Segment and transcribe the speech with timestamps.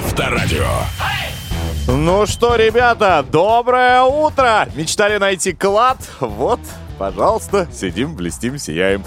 [0.00, 0.64] Авторадио.
[1.86, 4.66] Ну что, ребята, доброе утро!
[4.74, 5.98] Мечтали найти клад?
[6.20, 6.58] Вот,
[7.00, 9.02] Пожалуйста, сидим, блестим, сияем.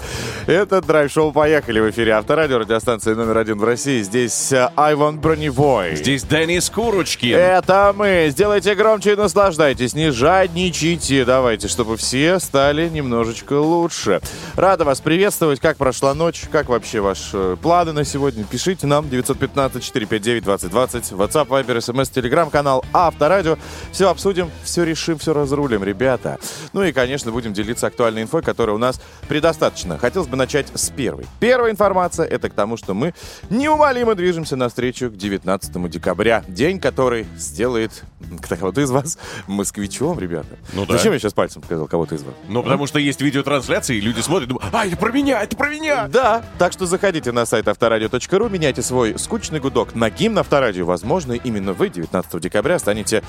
[0.48, 4.02] Это драйв-шоу «Поехали» в эфире Авторадио, радиостанции номер один в России.
[4.02, 5.94] Здесь э, Айван Броневой.
[5.94, 7.36] Здесь Денис Курочкин.
[7.36, 8.26] Это мы.
[8.32, 9.94] Сделайте громче и наслаждайтесь.
[9.94, 11.24] Не жадничайте.
[11.24, 14.20] Давайте, чтобы все стали немножечко лучше.
[14.56, 15.60] Рада вас приветствовать.
[15.60, 16.46] Как прошла ночь?
[16.50, 18.42] Как вообще ваши планы на сегодня?
[18.42, 21.12] Пишите нам 915-459-2020.
[21.12, 23.56] WhatsApp, Viber, SMS, Telegram-канал Авторадио.
[23.92, 26.40] Все обсудим, все решим, все разрулим, ребята.
[26.72, 29.98] Ну и, конечно, будем делиться с актуальной инфой, которой у нас предостаточно.
[29.98, 31.26] Хотелось бы начать с первой.
[31.38, 33.14] Первая информация— это к тому, что мы
[33.50, 36.42] неумолимо движемся навстречу к 19 декабря.
[36.48, 38.04] День, который сделает
[38.48, 40.56] кого-то из вас москвичом, ребята.
[40.72, 40.96] Ну да.
[40.96, 42.34] Зачем я сейчас пальцем показал кого-то из вас?
[42.48, 45.68] Ну, потому что есть видеотрансляции, и люди смотрят, думают, а, это про меня, это про
[45.68, 46.08] меня!
[46.08, 50.86] Да, так что заходите на сайт авторадио.ру, меняйте свой скучный гудок на гимн Авторадио.
[50.86, 53.22] Возможно, именно вы 19 декабря станете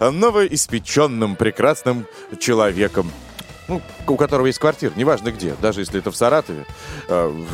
[0.00, 2.06] новоиспеченным прекрасным
[2.40, 3.10] человеком
[3.70, 6.66] ну, у которого есть квартира, неважно где, даже если это в Саратове,
[7.08, 7.44] э,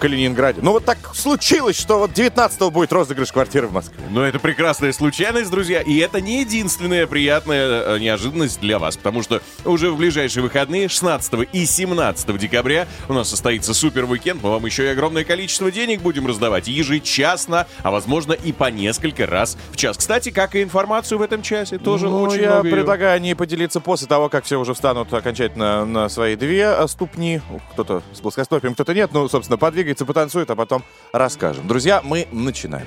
[0.00, 0.60] Калининграде.
[0.62, 4.02] Ну вот так случилось, что вот 19 будет розыгрыш квартиры в Москве.
[4.10, 9.22] Но это прекрасная случайность, друзья, и это не единственная приятная э, неожиданность для вас, потому
[9.22, 14.50] что уже в ближайшие выходные, 16 и 17 декабря, у нас состоится супер уикенд, мы
[14.50, 19.58] вам еще и огромное количество денег будем раздавать ежечасно, а возможно и по несколько раз
[19.70, 19.98] в час.
[19.98, 23.80] Кстати, как и информацию в этом часе, тоже ну, очень я много предлагаю не поделиться
[23.80, 27.42] после того, как все уже встанут окончательно на свои две э, ступни.
[27.72, 29.10] Кто-то с плоскостопием, кто-то нет.
[29.12, 31.66] Ну, собственно, подвигай подвигается, потанцует, а потом расскажем.
[31.66, 32.86] Друзья, мы начинаем.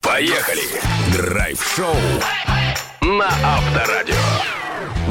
[0.00, 0.62] Поехали!
[1.16, 1.94] Драйв-шоу
[3.00, 4.14] на Авторадио.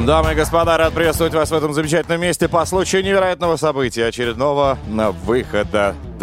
[0.06, 4.78] Дамы и господа, рад приветствовать вас в этом замечательном месте по случаю невероятного события, очередного
[4.88, 5.12] на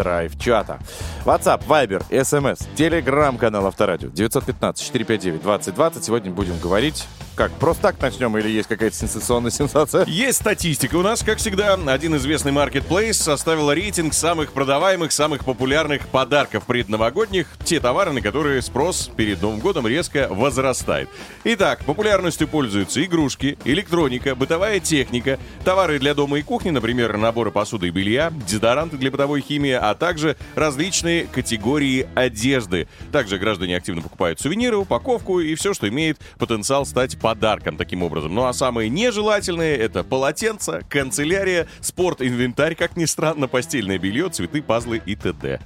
[0.02, 0.80] выхода драйв-чата.
[1.26, 6.04] WhatsApp, Viber, SMS, Telegram, канал Авторадио 915-459-2020.
[6.04, 10.06] Сегодня будем говорить как, просто так начнем или есть какая-то сенсационная сенсация?
[10.06, 10.96] Есть статистика.
[10.96, 17.48] У нас, как всегда, один известный маркетплейс составил рейтинг самых продаваемых, самых популярных подарков предновогодних.
[17.64, 21.10] Те товары, на которые спрос перед Новым годом резко возрастает.
[21.46, 27.88] Итак, популярностью пользуются игрушки, электроника, бытовая техника, товары для дома и кухни, например, наборы посуды
[27.88, 32.88] и белья, дезодоранты для бытовой химии, а также различные категории одежды.
[33.12, 38.34] Также граждане активно покупают сувениры, упаковку и все, что имеет потенциал стать подарком таким образом.
[38.34, 44.62] Ну а самые нежелательные это полотенца, канцелярия, спорт, инвентарь, как ни странно, постельное белье, цветы,
[44.62, 45.60] пазлы и т.д.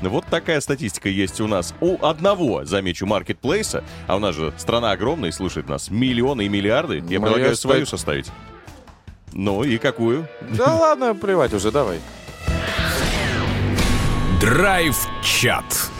[0.00, 1.74] Вот такая статистика есть у нас.
[1.80, 6.48] У одного, замечу, маркетплейса, а у нас же страна огромная и слушает нас миллионы и
[6.48, 6.96] миллиарды.
[7.08, 8.30] Я Моя предлагаю свою составить.
[9.32, 10.26] Ну и какую?
[10.56, 11.98] Да ладно, плевать уже, давай.
[14.48, 15.90] Драйв-чат.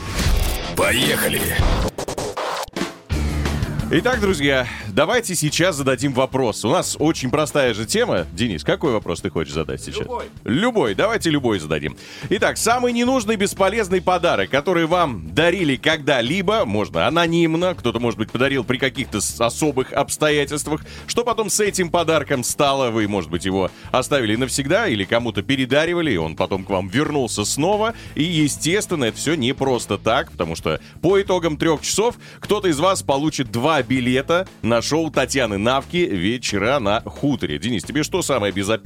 [0.75, 1.43] Поехали!
[3.91, 6.63] Итак, друзья, давайте сейчас зададим вопрос.
[6.63, 8.27] У нас очень простая же тема.
[8.35, 10.01] Денис, какой вопрос ты хочешь задать сейчас?
[10.01, 10.25] Любой.
[10.45, 10.95] Любой.
[10.95, 11.97] Давайте любой зададим.
[12.29, 18.63] Итак, самый ненужный бесполезный подарок, который вам дарили когда-либо, можно анонимно, кто-то, может быть, подарил
[18.63, 20.83] при каких-то особых обстоятельствах.
[21.07, 22.91] Что потом с этим подарком стало?
[22.91, 27.47] Вы, может быть, его оставили навсегда или кому-то передаривали, и он потом к вам вернулся
[27.47, 27.95] снова.
[28.15, 32.79] И, естественно, это все не просто так, потому что по итогам трех часов кто-то из
[32.79, 37.59] вас получит два билета на шоу Татьяны Навки «Вечера на хуторе».
[37.59, 38.81] Денис, тебе что самое безо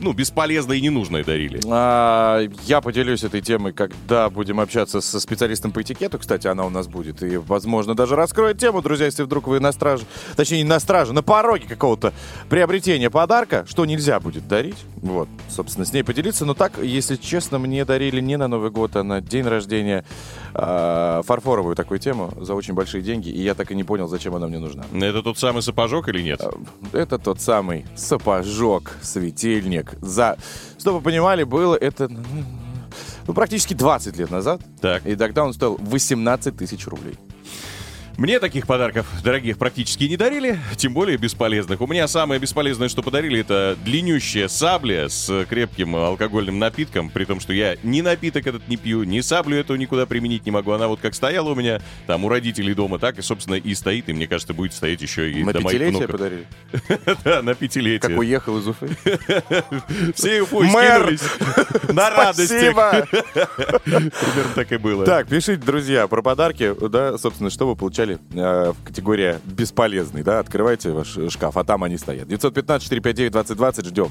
[0.00, 1.60] ну, бесполезное и ненужное дарили?
[1.66, 6.18] А, я поделюсь этой темой, когда будем общаться со специалистом по этикету.
[6.18, 7.22] Кстати, она у нас будет.
[7.22, 10.04] И, возможно, даже раскроет тему, друзья, если вдруг вы на страже,
[10.36, 12.12] точнее, не на страже, на пороге какого-то
[12.48, 14.78] приобретения подарка, что нельзя будет дарить.
[14.96, 16.44] Вот, собственно, с ней поделиться.
[16.44, 20.04] Но так, если честно, мне дарили не на Новый год, а на день рождения
[20.54, 23.30] э, фарфоровую такую тему за очень большие деньги.
[23.30, 24.84] И я так и не понял, зачем она мне нужна.
[24.92, 26.42] Это тот самый сапожок или нет?
[26.92, 30.36] Это тот самый сапожок, светильник денег за...
[30.78, 34.60] Чтобы вы понимали, было это ну, практически 20 лет назад.
[34.80, 35.06] Так.
[35.06, 37.18] И тогда он стоил 18 тысяч рублей.
[38.18, 41.80] Мне таких подарков дорогих практически не дарили, тем более бесполезных.
[41.80, 47.38] У меня самое бесполезное, что подарили, это длиннющая сабля с крепким алкогольным напитком, при том,
[47.38, 50.72] что я ни напиток этот не пью, ни саблю эту никуда применить не могу.
[50.72, 54.08] Она вот как стояла у меня там у родителей дома, так и, собственно, и стоит,
[54.08, 56.10] и мне кажется, будет стоять еще и на до моих внуков.
[56.10, 56.46] подарили?
[57.22, 58.00] Да, на пятилетие.
[58.00, 58.88] Как уехал из Уфы?
[60.16, 61.22] Все Уфой скинулись
[61.92, 62.72] на радости.
[63.84, 65.04] Примерно так и было.
[65.04, 70.38] Так, пишите, друзья, про подарки, да, собственно, что вы получали взяли э, категория бесполезный, да,
[70.38, 72.28] открывайте ваш шкаф, а там они стоят.
[72.28, 74.10] 915-459-2020, ждем.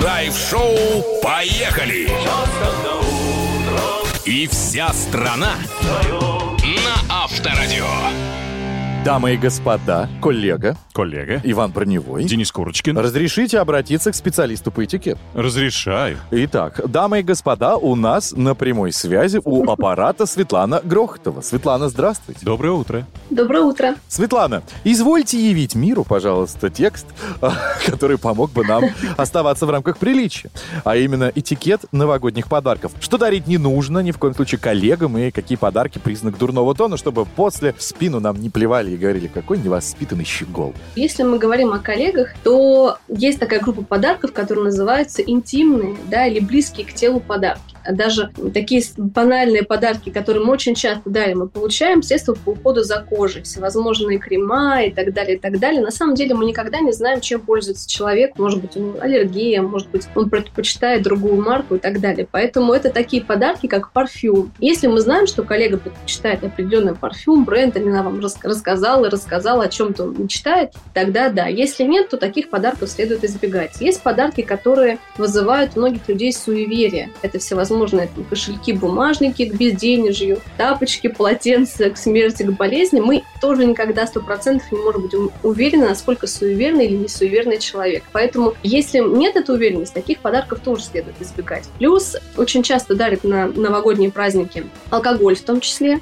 [0.00, 0.76] Драйв-шоу
[1.22, 2.08] «Поехали!»
[4.24, 5.54] И вся страна
[7.08, 8.45] Авторадио.
[9.06, 11.42] Дамы и господа, коллега Коллега.
[11.44, 12.24] Иван Броневой.
[12.24, 12.96] Денис Курочкин.
[12.96, 15.20] Разрешите обратиться к специалисту по этикету.
[15.34, 16.16] Разрешаю.
[16.30, 21.42] Итак, дамы и господа, у нас на прямой связи у аппарата Светлана Грохотова.
[21.42, 22.40] Светлана, здравствуйте.
[22.46, 23.06] Доброе утро.
[23.28, 23.96] Доброе утро.
[24.08, 27.06] Светлана, извольте явить миру, пожалуйста, текст,
[27.42, 27.52] а,
[27.84, 28.84] который помог бы нам
[29.18, 30.50] оставаться в рамках приличия.
[30.84, 32.92] А именно этикет новогодних подарков.
[33.00, 36.96] Что дарить не нужно, ни в коем случае коллегам, и какие подарки признак дурного тона,
[36.96, 40.74] чтобы после в спину нам не плевали и говорили, какой невоспитанный щегол.
[40.96, 46.40] Если мы говорим о коллегах, то есть такая группа подарков, которые называются интимные, да, или
[46.40, 47.75] близкие к телу подарки.
[47.90, 53.00] Даже такие банальные подарки, которые мы очень часто дарим и получаем, средства по уходу за
[53.00, 55.80] кожей, всевозможные крема и так далее, и так далее.
[55.80, 58.38] На самом деле мы никогда не знаем, чем пользуется человек.
[58.38, 62.26] Может быть, у него аллергия, может быть, он предпочитает другую марку и так далее.
[62.30, 64.52] Поэтому это такие подарки, как парфюм.
[64.58, 69.64] Если мы знаем, что коллега предпочитает определенный парфюм, бренд, или она вам рас- рассказала рассказала
[69.64, 71.46] о чем-то он мечтает, тогда да.
[71.46, 73.80] Если нет, то таких подарков следует избегать.
[73.80, 77.10] Есть подарки, которые вызывают у многих людей суеверие.
[77.22, 77.75] Это всевозможные
[78.14, 83.00] там, кошельки, бумажники к безденежью, тапочки, полотенца к смерти, к болезни.
[83.00, 88.04] Мы тоже никогда сто процентов не можем быть уверены, насколько суеверный или не суеверный человек.
[88.12, 91.64] Поэтому, если нет этой уверенности, таких подарков тоже следует избегать.
[91.78, 96.00] Плюс очень часто дарят на новогодние праздники алкоголь в том числе.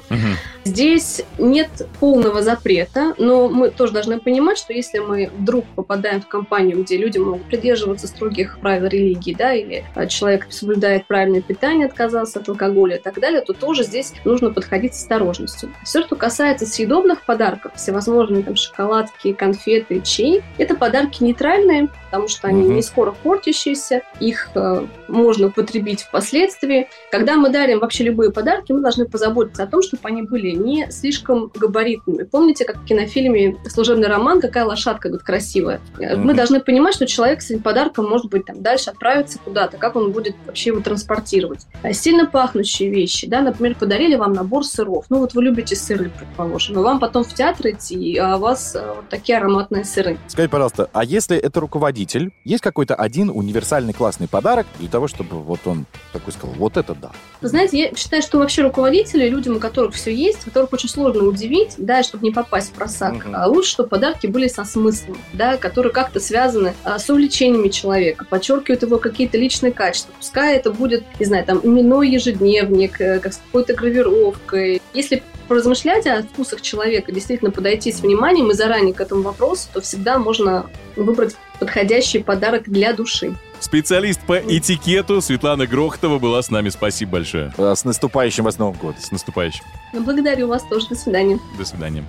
[0.65, 1.69] Здесь нет
[1.99, 6.97] полного запрета, но мы тоже должны понимать, что если мы вдруг попадаем в компанию, где
[6.97, 12.49] люди могут придерживаться строгих правил религии, да, или а, человек соблюдает правильное питание, отказался от
[12.49, 15.71] алкоголя и так далее, то тоже здесь нужно подходить с осторожностью.
[15.83, 22.47] Все, что касается съедобных подарков, всевозможные там шоколадки, конфеты, чай, это подарки нейтральные, потому что
[22.47, 22.75] они Мгм.
[22.75, 26.87] не скоро портящиеся, их э, можно употребить впоследствии.
[27.11, 30.89] Когда мы дарим вообще любые подарки, мы должны позаботиться о том, чтобы они были не
[30.91, 32.23] слишком габаритными.
[32.23, 35.81] Помните, как в кинофильме «Служебный роман» какая лошадка говорит, красивая?
[35.99, 39.77] Э, Мы должны понимать, что человек с этим подарком может быть там дальше отправиться куда-то,
[39.77, 41.54] как он будет вообще его транспортировать.
[41.83, 45.05] А Сильно пахнущие вещи, да, например, подарили вам набор сыров.
[45.09, 48.75] Ну вот вы любите сыры, предположим, но вам потом в театр идти, а у вас
[48.75, 50.17] э, вот такие ароматные сыры.
[50.27, 55.41] Скажите, пожалуйста, а если это руководитель, есть какой-то один универсальный классный подарок для того, чтобы
[55.41, 57.11] вот он такой сказал, вот это да.
[57.41, 61.23] Вы знаете, я считаю, что вообще руководители, людям, у которых все есть, которых очень сложно
[61.23, 63.35] удивить, да, чтобы не попасть в просак, Мгм.
[63.35, 68.25] а лучше, чтобы подарки были со смыслом, да, которые как-то связаны а, с увлечениями человека,
[68.25, 70.13] подчеркивают его какие-то личные качества.
[70.17, 74.81] Пускай это будет, не знаю, там, именной ежедневник, э, как с какой-то гравировкой.
[74.93, 79.81] Если поразмышлять о вкусах человека, действительно подойти с вниманием и заранее к этому вопросу, то
[79.81, 80.65] всегда можно
[80.95, 83.35] выбрать подходящий подарок для души.
[83.59, 86.69] Специалист по этикету Светлана Грохотова была с нами.
[86.69, 87.53] Спасибо большое.
[87.57, 88.99] Э, С наступающим вас Новым годом.
[89.01, 89.63] С наступающим.
[89.93, 90.87] Ну, Благодарю вас тоже.
[90.89, 91.39] До свидания.
[91.57, 92.03] До свидания.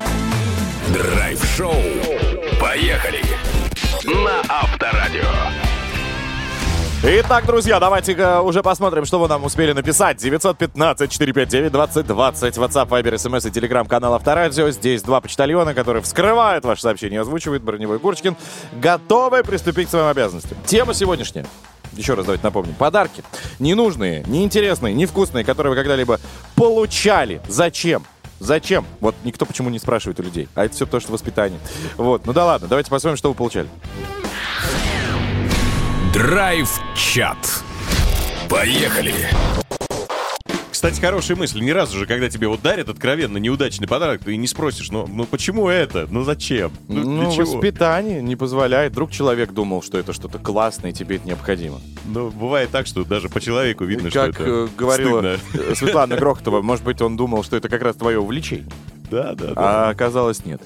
[0.93, 1.75] Драйв-шоу.
[2.61, 3.23] Поехали.
[4.05, 5.66] На Авторадио.
[7.03, 10.17] Итак, друзья, давайте уже посмотрим, что вы нам успели написать.
[10.25, 11.71] 915-459-2020,
[12.55, 14.71] WhatsApp, Viber, SMS и телеграм-канал Авторадио.
[14.71, 18.35] Здесь два почтальона, которые вскрывают ваше сообщение, озвучивает Броневой Курочкин.
[18.81, 20.57] Готовы приступить к своим обязанностям.
[20.65, 21.47] Тема сегодняшняя.
[21.93, 22.75] Еще раз давайте напомним.
[22.75, 23.23] Подарки.
[23.59, 26.19] Ненужные, неинтересные, невкусные, которые вы когда-либо
[26.57, 27.43] получали.
[27.47, 28.05] Зачем?
[28.41, 28.87] Зачем?
[29.01, 30.49] Вот никто почему не спрашивает у людей.
[30.55, 31.61] А это все то, что воспитание.
[31.99, 32.27] Вот.
[32.27, 33.69] Ну да ладно, давайте посмотрим, что вы получали.
[36.17, 37.37] Драйв-чат.
[38.49, 39.13] Поехали.
[40.71, 41.61] Кстати, хорошая мысль.
[41.61, 45.27] Ни разу же, когда тебе вот дарят откровенно неудачный подарок, ты не спросишь, ну, ну
[45.27, 46.07] почему это?
[46.11, 46.73] Ну зачем?
[46.89, 47.53] Ну, Ну, для чего?
[47.53, 48.93] воспитание не позволяет.
[48.93, 51.83] Вдруг человек думал, что это что-то классное, и тебе это необходимо.
[52.07, 55.75] Ну, бывает так, что даже по человеку видно, как что это э, говорила стыдно.
[55.75, 58.65] Светлана Грохотова, может быть, он думал, что это как раз твое увлечение,
[59.11, 59.53] Да, да, да.
[59.57, 60.63] а оказалось нет.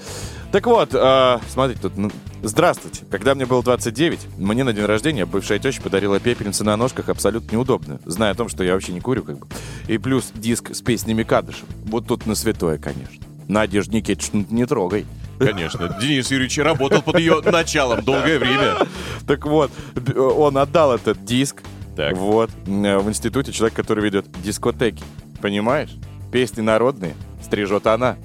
[0.52, 1.96] Так вот, э, смотрите, тут...
[1.96, 2.10] ну,
[2.42, 3.04] Здравствуйте.
[3.10, 7.52] Когда мне было 29, мне на день рождения бывшая теща подарила пепельницу на ножках абсолютно
[7.52, 9.46] неудобную, зная о том, что я вообще не курю, как бы.
[9.86, 11.66] И плюс диск с песнями Кадышев.
[11.84, 13.24] Вот тут на святое, конечно.
[13.46, 15.06] Надежда Никитична, не трогай.
[15.38, 15.96] Конечно.
[16.00, 18.86] Денис Юрьевич работал под ее началом долгое время.
[19.26, 19.70] Так вот,
[20.16, 21.62] он отдал этот диск.
[21.96, 22.16] Так.
[22.16, 22.50] Вот.
[22.64, 25.02] В институте человек, который ведет дискотеки.
[25.40, 25.90] Понимаешь?
[26.32, 27.14] Песни народные.
[27.42, 28.16] Стрижет она.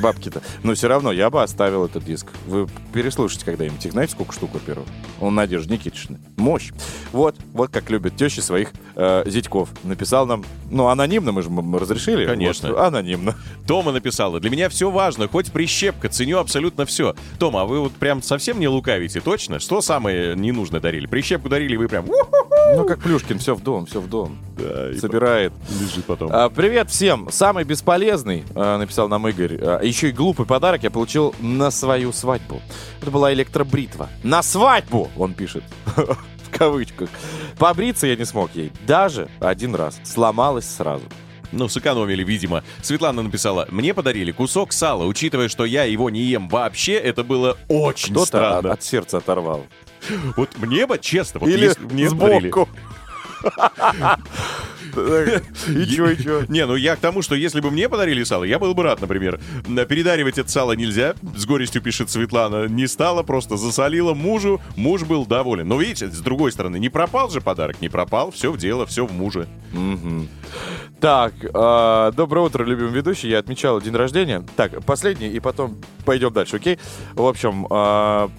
[0.00, 0.42] Бабки-то.
[0.62, 2.26] Но все равно я бы оставил этот диск.
[2.46, 3.84] Вы переслушайте когда-нибудь.
[3.84, 4.86] Их знаете, сколько штук, во-первых?
[5.20, 6.18] Он Надежда Никитична.
[6.36, 6.72] Мощь.
[7.12, 7.36] Вот.
[7.52, 9.70] Вот как любят тещи своих э, зятьков.
[9.84, 10.44] Написал нам...
[10.70, 12.26] Ну, анонимно мы же разрешили.
[12.26, 12.70] Конечно.
[12.70, 13.34] Вот, анонимно.
[13.66, 17.14] Тома написала, для меня все важно, хоть прищепка, ценю абсолютно все.
[17.38, 19.58] Тома, а вы вот прям совсем не лукавите, точно?
[19.58, 21.06] Что самое ненужное дарили?
[21.06, 24.38] Прищепку дарили, вы прям «У-ху-ху!» Ну, как Плюшкин, все в дом, все в дом.
[24.58, 25.52] Да, Собирает.
[25.80, 26.30] лежит потом.
[26.32, 27.28] А, привет всем.
[27.30, 32.12] Самый бесполезный, а, написал нам Игорь, а, еще и глупый подарок я получил на свою
[32.12, 32.60] свадьбу.
[33.00, 34.08] Это была электробритва.
[34.22, 35.64] На свадьбу, он пишет.
[35.96, 37.08] В кавычках.
[37.58, 38.72] Побриться я не смог ей.
[38.86, 39.98] Даже один раз.
[40.04, 41.04] Сломалась сразу.
[41.52, 42.64] Ну, сэкономили, видимо.
[42.82, 47.56] Светлана написала, мне подарили кусок сала, учитывая, что я его не ем вообще, это было
[47.68, 48.72] очень Кто-то странно.
[48.72, 49.64] от сердца оторвал.
[50.36, 52.68] Вот мне бы, честно, вот Или если бы мне сбоку.
[54.96, 56.44] И чё, и чё?
[56.48, 59.00] Не, ну я к тому, что если бы мне подарили сало, я был бы рад,
[59.00, 59.40] например.
[59.88, 62.66] Передаривать это сало нельзя, с горестью пишет Светлана.
[62.66, 65.68] Не стало, просто засолила мужу, муж был доволен.
[65.68, 69.06] Но видите, с другой стороны, не пропал же подарок, не пропал, все в дело, все
[69.06, 69.48] в муже.
[69.72, 70.28] Мгм.
[71.00, 73.28] Так, а, доброе утро, любимый ведущий.
[73.28, 74.42] Я отмечал день рождения.
[74.56, 76.78] Так, последний, и потом пойдем дальше, окей?
[77.14, 78.30] В общем, а,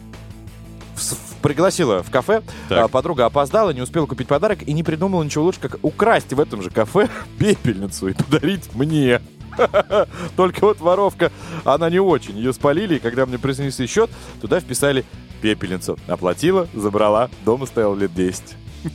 [1.42, 2.42] пригласила в кафе.
[2.70, 2.86] Так.
[2.86, 6.40] А, подруга опоздала, не успела купить подарок и не придумала ничего лучше, как украсть в
[6.40, 9.22] этом же кафе пепельницу и подарить мне.
[10.36, 11.32] Только вот воровка,
[11.64, 12.38] она не очень.
[12.38, 14.10] Ее спалили, и когда мне принесли счет,
[14.42, 15.06] туда вписали
[15.42, 15.98] пепельницу.
[16.08, 18.44] Оплатила, забрала, дома стоял лет 10.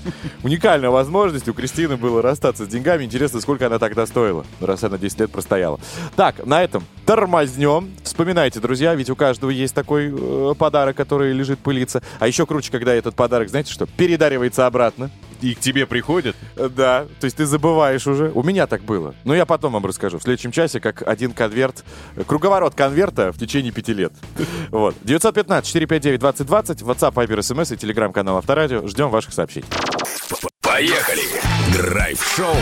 [0.43, 3.05] Уникальная возможность у Кристины было расстаться с деньгами.
[3.05, 5.81] Интересно, сколько она тогда стоила, раз она 10 лет простояла.
[6.17, 7.91] Так, на этом тормознем.
[8.13, 12.03] Вспоминайте, друзья, ведь у каждого есть такой э, подарок, который лежит пылиться.
[12.19, 15.11] А еще круче, когда этот подарок, знаете что, передаривается обратно.
[15.41, 16.37] И к тебе приходят.
[16.57, 18.31] Э, Да, то есть ты забываешь уже.
[18.35, 19.15] У меня так было.
[19.25, 20.19] Но я потом вам расскажу.
[20.19, 24.13] В следующем часе, как один конверт, э, круговорот конверта в течение пяти лет.
[24.69, 24.95] Вот.
[25.05, 28.87] 915-459-2020, WhatsApp, Viber, SMS и телеграм-канал Авторадио.
[28.89, 29.67] Ждем ваших сообщений.
[30.61, 31.23] Поехали!
[31.73, 32.57] Драйв-шоу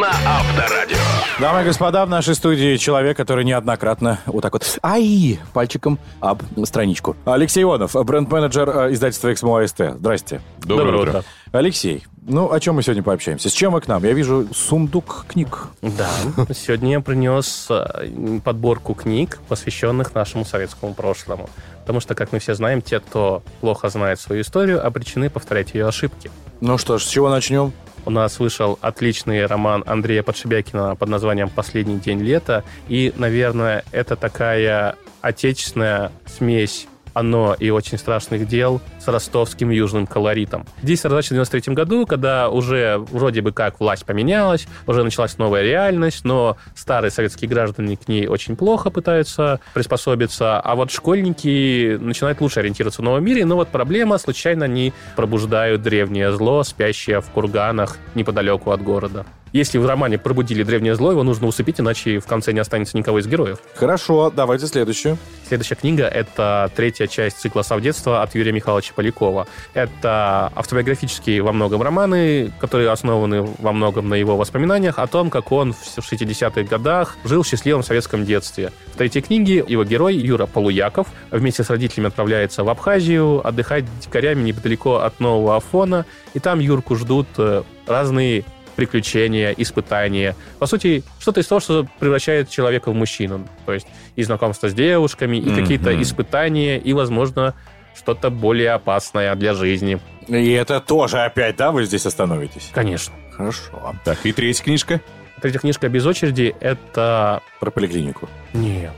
[0.00, 0.96] на Авторадио.
[1.40, 6.42] Дамы и господа, в нашей студии человек, который неоднократно вот так вот ай пальчиком об
[6.64, 7.16] страничку.
[7.24, 9.96] Алексей Ионов, бренд-менеджер э, издательства «Эксмо АСТ».
[9.96, 10.40] Здрасте.
[10.62, 11.24] Доброе, утро.
[11.52, 13.48] Алексей, ну о чем мы сегодня пообщаемся?
[13.48, 14.02] С чем вы к нам?
[14.04, 15.68] Я вижу сундук книг.
[15.82, 16.08] Да,
[16.54, 21.48] сегодня я принес э, подборку книг, посвященных нашему советскому прошлому.
[21.80, 25.86] Потому что, как мы все знаем, те, кто плохо знает свою историю, обречены повторять ее
[25.86, 26.30] ошибки.
[26.60, 27.72] Ну что ж, с чего начнем?
[28.06, 32.64] У нас вышел отличный роман Андрея Подшибякина под названием «Последний день лета».
[32.88, 40.66] И, наверное, это такая отечественная смесь «Оно» и «Очень страшных дел» с ростовским южным колоритом.
[40.82, 45.62] Действие разворачивается в 93 году, когда уже вроде бы как власть поменялась, уже началась новая
[45.62, 52.40] реальность, но старые советские граждане к ней очень плохо пытаются приспособиться, а вот школьники начинают
[52.40, 57.26] лучше ориентироваться в новом мире, но вот проблема, случайно они пробуждают древнее зло, спящее в
[57.30, 59.24] курганах неподалеку от города.
[59.54, 63.20] Если в романе пробудили древнее зло, его нужно усыпить, иначе в конце не останется никого
[63.20, 63.58] из героев.
[63.76, 65.16] Хорошо, давайте следующую.
[65.46, 69.46] Следующая книга— это третья часть цикла «Совдетство» от Юрия Михайловича Полякова.
[69.72, 75.52] Это автобиографические во многом романы, которые основаны во многом на его воспоминаниях о том, как
[75.52, 78.72] он в 60-х годах жил в счастливом советском детстве.
[78.92, 84.42] В третьей книге его герой Юра Полуяков вместе с родителями отправляется в Абхазию отдыхать дикарями
[84.42, 90.36] недалеко от Нового Афона, и там Юрку ждут э, разные приключения, испытания.
[90.58, 93.46] По сути, что-то из того, что превращает человека в мужчину.
[93.66, 97.54] То есть и знакомство с девушками, и какие-то испытания, и, возможно,
[97.96, 100.00] что-то более опасное для жизни.
[100.28, 102.70] И это тоже опять, да, вы здесь остановитесь?
[102.72, 103.14] Конечно.
[103.32, 103.94] Хорошо.
[104.04, 105.00] Так, и третья книжка.
[105.40, 107.42] Третья книжка без очереди— это...
[107.60, 108.28] Про поликлинику.
[108.52, 108.92] Нет.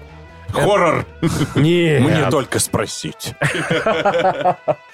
[0.63, 1.07] Хоррор!
[1.55, 2.03] Нет.
[2.03, 3.35] Мне только спросить.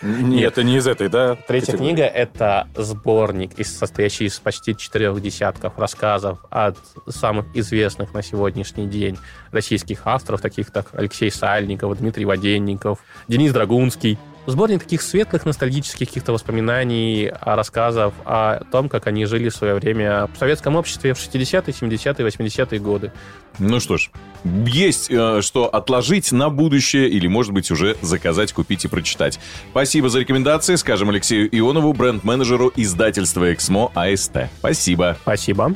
[0.03, 1.37] Нет, это не из этой, да?
[1.47, 6.77] Третья книга— это сборник, состоящий из почти четырех десятков рассказов от
[7.09, 9.19] самых известных на сегодняшний день
[9.53, 14.19] российских авторов, таких как Алексей Сальников, Дмитрий Воденников, Денис Драгунский.
[14.47, 19.75] Сборник таких светлых, ностальгических каких-то воспоминаний, а, рассказов о том, как они жили в свое
[19.75, 23.13] время в советском обществе в 60-е, 70-е, 80-е годы.
[23.59, 24.11] Ну что ж,
[24.45, 29.39] есть э, что отложить на будущее или, может быть, уже заказать, купить и прочитать.
[29.71, 34.49] Спасибо за рекомендации, скажем Алексею Ионову, бренд-менеджеру издательства «Эксмо АСТ».
[34.59, 35.17] Спасибо.
[35.23, 35.75] Спасибо.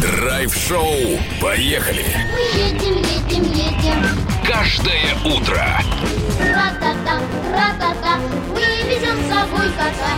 [0.00, 1.18] Драйв-шоу.
[1.40, 2.04] Поехали!
[2.32, 3.11] Мы едем.
[4.62, 5.64] Каждое утро
[6.38, 7.14] Ра-та-та,
[7.50, 8.12] ра-та-та.
[8.54, 10.12] Мы везем с собой кота.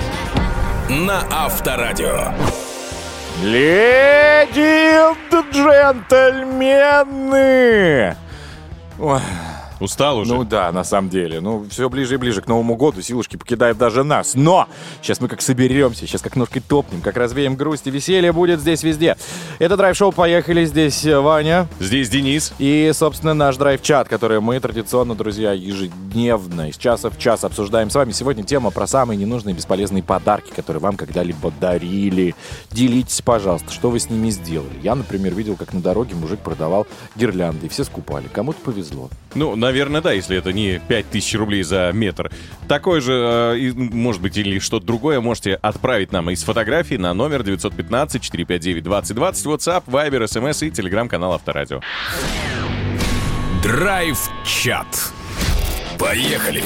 [0.90, 2.34] на Авторадио.
[3.42, 6.84] Леди и джентльмены!
[8.98, 9.22] Ой,
[9.84, 10.34] Устал уже.
[10.34, 11.40] Ну да, на самом деле.
[11.40, 13.02] Ну, все ближе и ближе к Новому году.
[13.02, 14.34] Силушки покидают даже нас.
[14.34, 14.66] Но!
[15.02, 18.82] Сейчас мы как соберемся, сейчас как ножкой топнем, как развеем грусть и веселье будет здесь
[18.82, 19.16] везде.
[19.58, 20.64] Это драйв-шоу «Поехали».
[20.64, 21.68] Здесь э, Ваня.
[21.80, 22.54] Здесь Денис.
[22.58, 27.94] И, собственно, наш драйв-чат, который мы традиционно, друзья, ежедневно, из часа в час обсуждаем с
[27.94, 28.12] вами.
[28.12, 32.34] Сегодня тема про самые ненужные бесполезные подарки, которые вам когда-либо дарили.
[32.70, 34.80] Делитесь, пожалуйста, что вы с ними сделали.
[34.82, 36.86] Я, например, видел, как на дороге мужик продавал
[37.16, 38.28] гирлянды, и все скупали.
[38.32, 39.10] Кому-то повезло.
[39.34, 42.30] Ну, наверное, да, если это не 5000 рублей за метр.
[42.68, 43.12] Такой же,
[43.54, 48.82] э, и, может быть, или что-то другое, можете отправить нам из фотографий на номер 915-459-2020,
[49.46, 51.80] WhatsApp, Viber, SMS и телеграм-канал Авторадио.
[53.62, 55.12] Драйв-чат.
[55.98, 56.62] Поехали.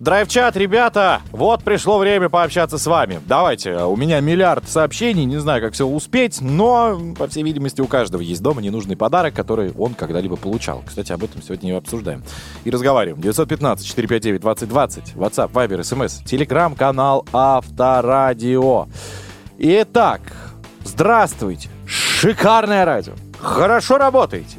[0.00, 3.20] Драйв-чат, ребята, вот пришло время пообщаться с вами.
[3.26, 7.88] Давайте, у меня миллиард сообщений, не знаю, как все успеть, но, по всей видимости, у
[7.88, 10.84] каждого есть дома ненужный подарок, который он когда-либо получал.
[10.86, 12.22] Кстати, об этом сегодня и обсуждаем.
[12.62, 13.20] И разговариваем.
[13.20, 18.86] 915-459-2020, WhatsApp, Viber, SMS, телеграм-канал Авторадио.
[19.58, 20.20] Итак,
[20.84, 24.58] здравствуйте, шикарное радио, хорошо работаете.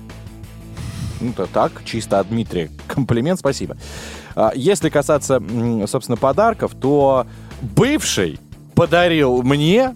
[1.21, 2.69] Ну, то так, чисто от Дмитрия.
[2.87, 3.75] Комплимент, спасибо.
[3.75, 4.18] А,
[4.55, 5.41] Если касаться,
[5.87, 7.25] собственно, подарков, то
[7.61, 8.39] бывший
[8.75, 9.95] подарил мне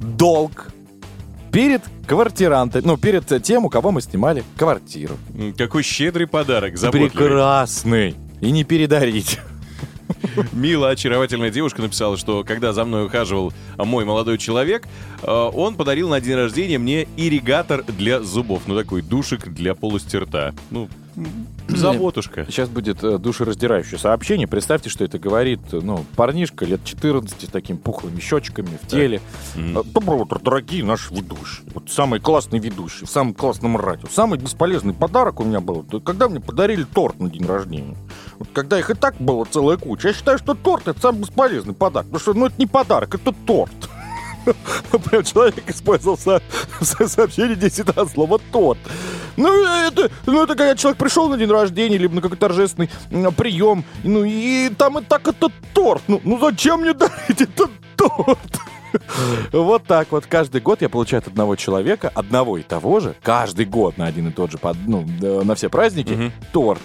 [0.00, 0.68] долг
[1.52, 5.16] перед квартирантом, ну, перед тем, у кого мы снимали квартиру.
[5.56, 7.10] Какой щедрый подарок, заботливый.
[7.10, 8.14] Прекрасный.
[8.40, 9.38] И не передарить.
[10.52, 14.86] Мила, очаровательная девушка написала, что когда за мной ухаживал мой молодой человек,
[15.22, 18.62] э, он подарил на день рождения мне ирригатор для зубов.
[18.66, 20.54] Ну, такой душик для полости рта.
[20.70, 20.88] Ну,
[21.68, 22.46] заботушка.
[22.46, 24.46] Сейчас будет э, душераздирающее сообщение.
[24.46, 29.20] Представьте, что это говорит, ну, парнишка лет 14 с такими пухлыми щечками в теле.
[29.54, 29.78] Мгм.
[29.78, 31.66] Э, Доброе утро, дорогие наши ведущие.
[31.74, 34.08] Вот самый классный ведущий в самом классном радио.
[34.10, 37.96] Самый бесполезный подарок у меня был, когда мне подарили торт на день рождения.
[38.38, 40.08] Вот когда их и так было целая куча.
[40.08, 42.06] Я считаю, что торт это самый бесполезный подарок.
[42.08, 43.72] Потому что, ну, это не подарок, это торт.
[45.10, 46.40] Прям человек использовал со-
[46.80, 48.78] со- сообщение 10 раз слово торт.
[49.36, 52.88] Ну, это, ну, это когда человек пришел на день рождения, либо на какой-то торжественный
[53.36, 56.02] прием, ну, и там и так это торт.
[56.08, 58.38] Ну, ну зачем мне дарить этот торт?
[59.52, 60.24] Вот так вот.
[60.26, 64.28] Каждый год я получаю от одного человека, одного и того же, каждый год на один
[64.28, 66.80] и тот же, под- ну, на все праздники, торт.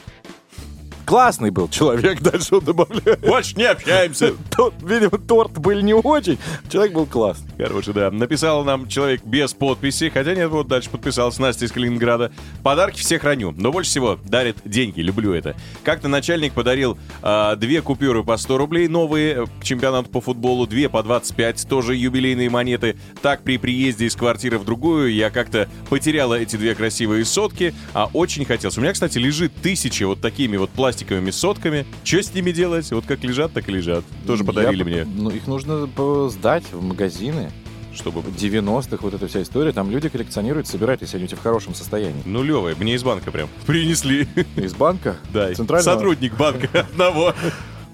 [1.11, 3.19] Классный был человек, дальше он добавляет.
[3.19, 4.33] Больше не общаемся.
[4.49, 6.37] Тот, видимо, торт был не очень,
[6.71, 7.51] человек был классный.
[7.57, 8.09] Короче, да.
[8.11, 12.31] Написал нам человек без подписи, хотя нет, вот дальше подписался Настя из Калининграда.
[12.63, 15.57] Подарки все храню, но больше всего дарит деньги, люблю это.
[15.83, 20.65] Как-то начальник подарил а, две купюры по 100 рублей новые э, к чемпионату по футболу,
[20.65, 22.95] две по 25, тоже юбилейные монеты.
[23.21, 28.09] Так при приезде из квартиры в другую я как-то потеряла эти две красивые сотки, а
[28.13, 28.77] очень хотелось.
[28.77, 30.69] У меня, кстати, лежит тысяча вот такими вот
[31.01, 31.85] пластиковыми сотками.
[32.03, 32.91] Что с ними делать?
[32.91, 34.03] Вот как лежат, так и лежат.
[34.27, 35.87] Тоже подарили Я- мне, Ну, их нужно
[36.29, 37.51] сдать в магазины.
[37.93, 38.21] чтобы...
[38.21, 39.73] 90-х, вот эта вся история.
[39.73, 42.21] Там люди коллекционируют, собирают, если они у тебя в хорошем состоянии.
[42.25, 44.27] Нулевые, мне из банка прям принесли.
[44.55, 45.17] Из банка?
[45.33, 45.95] Да, Центрального?
[45.95, 47.33] сотрудник банка одного.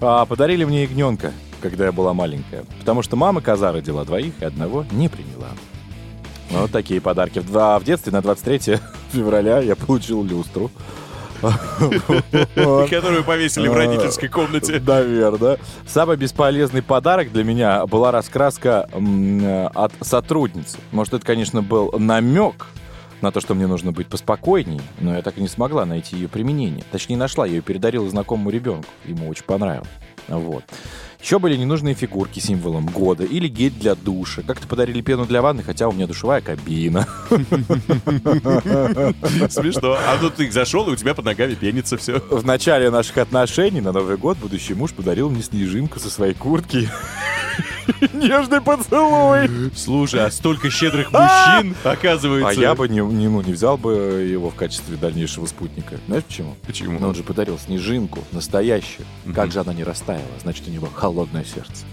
[0.00, 2.64] А, подарили мне ягненка, когда я была маленькая.
[2.78, 5.48] Потому что мама коза родила двоих, и одного не приняла.
[6.50, 7.40] Вот такие подарки.
[7.40, 8.76] В, два- в детстве на 23
[9.12, 10.70] февраля я получил люстру.
[11.40, 14.80] Которую повесили в родительской комнате.
[14.86, 15.58] Наверное.
[15.86, 20.78] Самый бесполезный подарок для меня была раскраска э, от сотрудницы.
[20.92, 22.66] Может, это, конечно, был намек
[23.20, 26.28] на то, что мне нужно быть поспокойней, но я так и не смогла найти ее
[26.28, 26.84] применение.
[26.90, 28.88] Точнее, нашла ее и передарила знакомому ребенку.
[29.04, 29.88] Ему очень понравилось.
[30.28, 30.64] Вот.
[31.20, 34.42] Еще были ненужные фигурки символом года или гель для душа.
[34.42, 37.08] Как-то подарили пену для ванны, хотя у меня душевая кабина.
[39.50, 39.98] Смешно.
[40.06, 42.20] А тут ты зашел, и у тебя под ногами пенится все.
[42.30, 46.88] В начале наших отношений на Новый год будущий муж подарил мне снежинку со своей куртки.
[48.12, 49.48] Нежный поцелуй.
[49.74, 52.60] Слушай, а столько щедрых мужчин, оказывается.
[52.60, 55.98] А я бы не, не, ну, не взял бы его в качестве дальнейшего спутника.
[56.06, 56.56] Знаешь почему?
[56.66, 56.98] Почему?
[56.98, 59.06] Но он же подарил снежинку, настоящую.
[59.34, 60.24] Как же она не растаяла?
[60.42, 61.84] Значит, у него холодное сердце.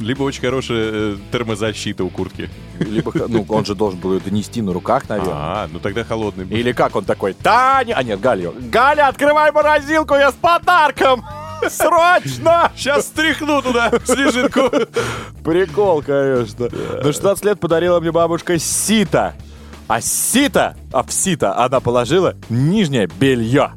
[0.00, 2.48] Либо очень хорошая э, термозащита у куртки.
[2.80, 5.34] Либо, ну, он же должен был ее донести на руках, наверное.
[5.34, 6.44] А, ну тогда холодный.
[6.44, 6.56] был.
[6.56, 7.94] Или как он такой, Таня...
[7.96, 8.50] А нет, Галя.
[8.50, 11.24] Галя, открывай морозилку, я с подарком!
[11.70, 12.70] Срочно!
[12.76, 14.70] Сейчас стряхну туда снежинку.
[15.44, 16.68] Прикол, конечно.
[17.02, 19.34] На 16 лет подарила мне бабушка сито.
[19.88, 23.72] А сито, а в сито она положила нижнее белье.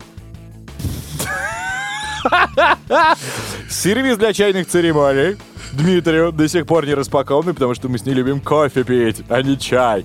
[3.70, 5.38] Сервис для чайных церемоний.
[5.74, 9.42] Дмитрию до сих пор не распакованный, потому что мы с ней любим кофе пить, а
[9.44, 10.04] не чай.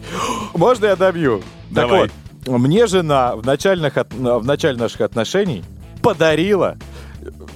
[0.52, 1.38] Можно я добью?
[1.74, 2.10] Так Давай.
[2.46, 5.64] вот, Мне жена в, начальных в начале наших отношений
[6.02, 6.76] подарила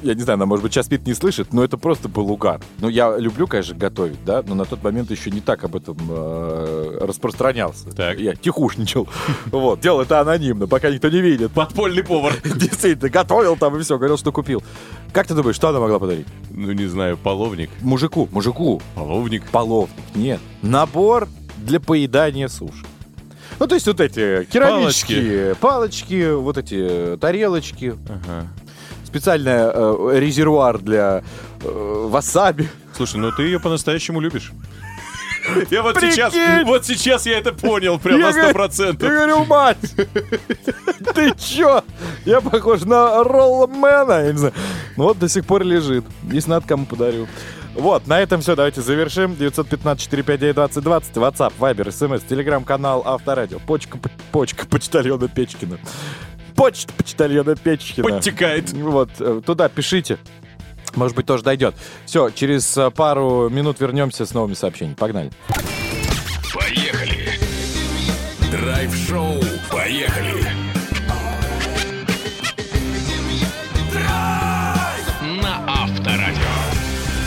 [0.02, 2.60] я не знаю, она, может быть, сейчас Пит не слышит, но это просто был угар.
[2.78, 5.96] Ну, я люблю, конечно, готовить, да, но на тот момент еще не так об этом
[6.08, 7.90] э, распространялся.
[7.90, 8.18] Так.
[8.18, 9.08] Я тихушничал.
[9.46, 11.52] Вот, делал это анонимно, пока никто не видит.
[11.52, 12.34] Подпольный повар.
[12.44, 14.62] Действительно, готовил там и все, говорил, что купил.
[15.12, 16.26] Как ты думаешь, что она могла подарить?
[16.50, 17.70] Ну, не знаю, половник.
[17.80, 18.80] Мужику, мужику.
[18.94, 19.48] Половник.
[19.50, 20.40] Половник, нет.
[20.62, 21.28] Набор
[21.58, 22.84] для поедания суши.
[23.58, 28.46] Ну, то есть вот эти керамические палочки, вот эти тарелочки, Ага.
[29.08, 31.22] Специальный э, резервуар для
[31.62, 32.68] э, васаби.
[32.94, 34.52] Слушай, ну ты ее по-настоящему любишь.
[35.70, 36.12] Я вот Прикинь!
[36.12, 36.34] сейчас,
[36.66, 39.08] вот сейчас я это понял, прям на сто процентов.
[39.08, 39.78] Я говорю, мать,
[41.14, 41.82] ты чё?
[42.26, 44.54] Я похож на роллмена, я не знаю.
[44.96, 46.04] Ну вот до сих пор лежит.
[46.30, 47.26] Если надо, кому подарю.
[47.74, 49.32] Вот, на этом все, давайте завершим.
[49.34, 53.98] 915-459-2020, WhatsApp, Viber, SMS, телеграм-канал Авторадио, почка,
[54.32, 55.78] почка почтальона Печкина.
[56.58, 58.08] Почта почтальона Печкина.
[58.08, 58.72] Подтекает.
[58.72, 60.18] Вот, э, туда пишите.
[60.96, 61.76] Может быть, тоже дойдет.
[62.04, 64.96] Все, через э, пару минут вернемся с новыми сообщениями.
[64.96, 65.30] Погнали.
[66.52, 67.28] Поехали.
[68.50, 69.40] Драйв-шоу.
[69.70, 70.47] Поехали.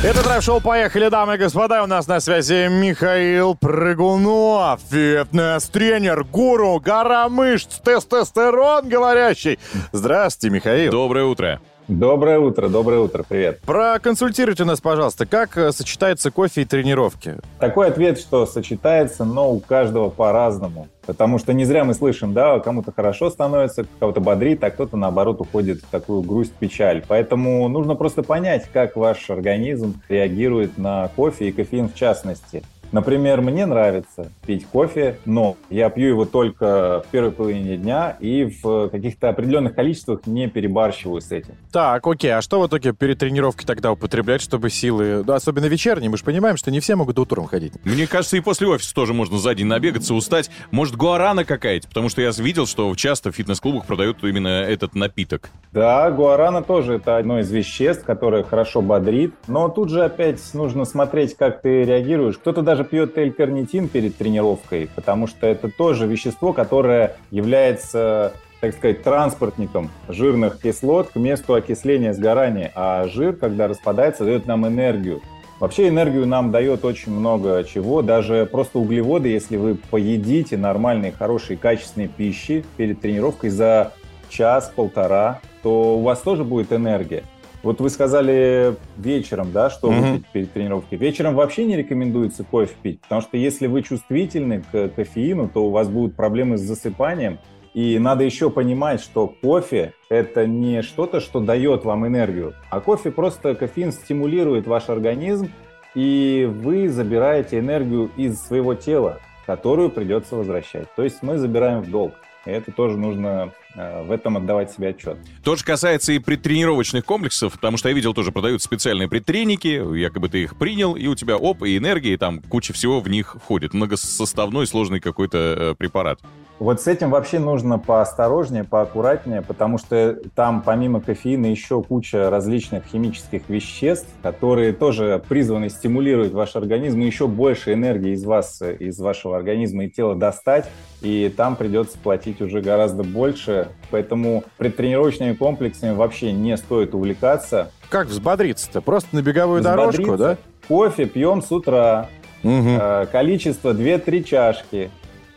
[0.03, 1.83] Это драйв-шоу «Поехали, дамы и господа».
[1.83, 9.59] У нас на связи Михаил Прыгунов, фитнес-тренер, гуру, гора мышц, тестостерон говорящий.
[9.91, 10.91] Здравствуйте, Михаил.
[10.91, 11.61] Доброе утро.
[11.87, 13.59] Доброе утро, доброе утро, привет.
[13.65, 17.37] Проконсультируйте нас, пожалуйста, как э, сочетается кофе и тренировки?
[17.59, 20.87] Такой ответ, что сочетается, но у каждого по-разному.
[21.05, 25.41] Потому что не зря мы слышим, да, кому-то хорошо становится, кого-то бодрит, а кто-то, наоборот,
[25.41, 27.03] уходит в такую грусть, печаль.
[27.07, 32.63] Поэтому нужно просто понять, как ваш организм реагирует на кофе и кофеин в частности.
[32.91, 38.43] Например, мне нравится пить кофе, но я пью его только в первой половине дня и
[38.45, 41.55] в каких-то определенных количествах не перебарщиваю с этим.
[41.71, 46.09] Так, окей, а что в итоге перед тренировкой тогда употреблять, чтобы силы, да, особенно вечерние,
[46.09, 47.73] мы же понимаем, что не все могут утром ходить.
[47.85, 50.49] Мне кажется, и после офиса тоже можно за день набегаться, устать.
[50.71, 51.87] Может, гуарана какая-то?
[51.87, 55.49] Потому что я видел, что часто в фитнес-клубах продают именно этот напиток.
[55.71, 59.33] Да, гуарана тоже это одно из веществ, которое хорошо бодрит.
[59.47, 62.37] Но тут же опять нужно смотреть, как ты реагируешь.
[62.37, 69.01] Кто-то даже пьет L-карнитин перед тренировкой, потому что это тоже вещество, которое является так сказать,
[69.01, 72.71] транспортником жирных кислот к месту окисления сгорания.
[72.75, 75.21] А жир, когда распадается, дает нам энергию.
[75.59, 81.55] Вообще энергию нам дает очень много чего, даже просто углеводы, если вы поедите нормальной, хорошей,
[81.55, 83.93] качественной пищи перед тренировкой за
[84.29, 87.23] час-полтора, то у вас тоже будет энергия.
[87.63, 90.01] Вот вы сказали вечером, да, что Мгм.
[90.13, 90.97] выпить перед тренировкой.
[90.97, 95.69] Вечером вообще не рекомендуется кофе пить, потому что если вы чувствительны к кофеину, то у
[95.69, 97.37] вас будут проблемы с засыпанием.
[97.73, 103.11] И надо еще понимать, что кофе– это не что-то, что дает вам энергию, а кофе
[103.11, 105.49] просто, кофеин стимулирует ваш организм,
[105.95, 110.87] и вы забираете энергию из своего тела, которую придется возвращать.
[110.95, 112.13] То есть мы забираем в долг.
[112.45, 115.17] И это тоже нужно в этом отдавать себе отчет.
[115.43, 120.29] То же касается и предтренировочных комплексов, потому что я видел, тоже продают специальные предтреники, якобы
[120.29, 123.35] ты их принял, и у тебя оп, и энергия, и там куча всего в них
[123.41, 123.73] входит.
[123.73, 126.19] Многосоставной сложный какой-то э, препарат.
[126.61, 132.85] Вот с этим вообще нужно поосторожнее, поаккуратнее, потому что там помимо кофеина еще куча различных
[132.85, 138.99] химических веществ, которые тоже призваны стимулировать ваш организм и еще больше энергии из вас, из
[138.99, 140.69] вашего организма и тела достать,
[141.01, 143.60] и там придется платить уже гораздо больше.
[143.89, 147.71] Поэтому предтренировочными комплексами вообще не стоит увлекаться.
[147.89, 148.81] Как взбодриться-то?
[148.81, 150.37] Просто на беговую дорожку, да?
[150.67, 152.07] Кофе пьем с утра.
[152.43, 154.89] Э, количество 2-3 чашки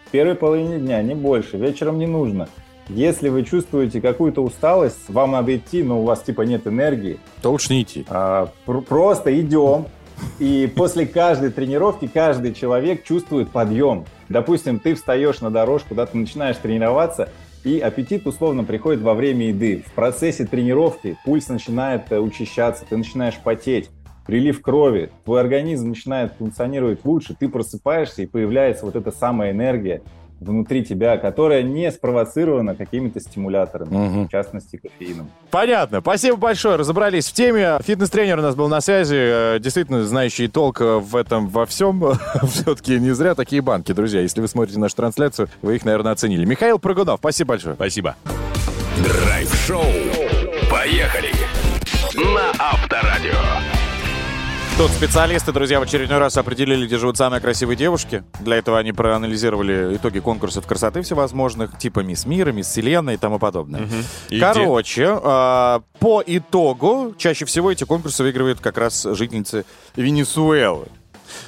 [0.06, 1.56] в первой половине дня, не больше.
[1.56, 2.48] Вечером не нужно.
[2.88, 7.50] Если вы чувствуете какую-то усталость, вам надо идти, но у вас типа нет энергии, То
[7.50, 8.04] лучше не идти.
[8.08, 9.86] а, пр- просто идем.
[10.38, 14.04] И после каждой тренировки каждый человек чувствует подъем.
[14.28, 17.30] Допустим, ты встаешь на дорожку, да, ты начинаешь тренироваться,
[17.64, 19.82] и аппетит условно приходит во время еды.
[19.86, 23.90] В процессе тренировки пульс начинает э, учащаться, ты начинаешь потеть,
[24.26, 30.02] прилив крови, твой организм начинает функционировать лучше, ты просыпаешься, и появляется вот эта самая энергия
[30.40, 34.28] внутри тебя, которая не спровоцирована какими-то стимуляторами, Мгм.
[34.28, 35.30] в частности кофеином.
[35.50, 36.00] Понятно.
[36.00, 36.76] Спасибо большое.
[36.76, 37.78] Разобрались в теме.
[37.82, 39.16] Фитнес-тренер у нас был на связи.
[39.16, 42.02] э, Действительно, знающий толк э, в этом во всем.
[42.44, 44.20] Все-таки не зря такие банки, друзья.
[44.20, 46.44] Если вы смотрите нашу трансляцию, вы их, наверное, оценили.
[46.44, 47.74] Михаил Прыгунов, спасибо большое.
[47.74, 48.16] Спасибо.
[48.98, 49.84] Драйв-шоу.
[50.70, 51.30] Поехали.
[52.14, 53.73] На Авторадио.
[54.76, 58.24] Тут специалисты, друзья, в очередной раз определили, где живут самые красивые девушки.
[58.40, 63.38] Для этого они проанализировали итоги конкурсов красоты всевозможных, типа Мисс Мира, Мисс Вселенная и тому
[63.38, 63.88] подобное.
[64.30, 70.88] И Короче, а, по итогу, чаще всего эти конкурсы выигрывают как раз жительницы Венесуэлы.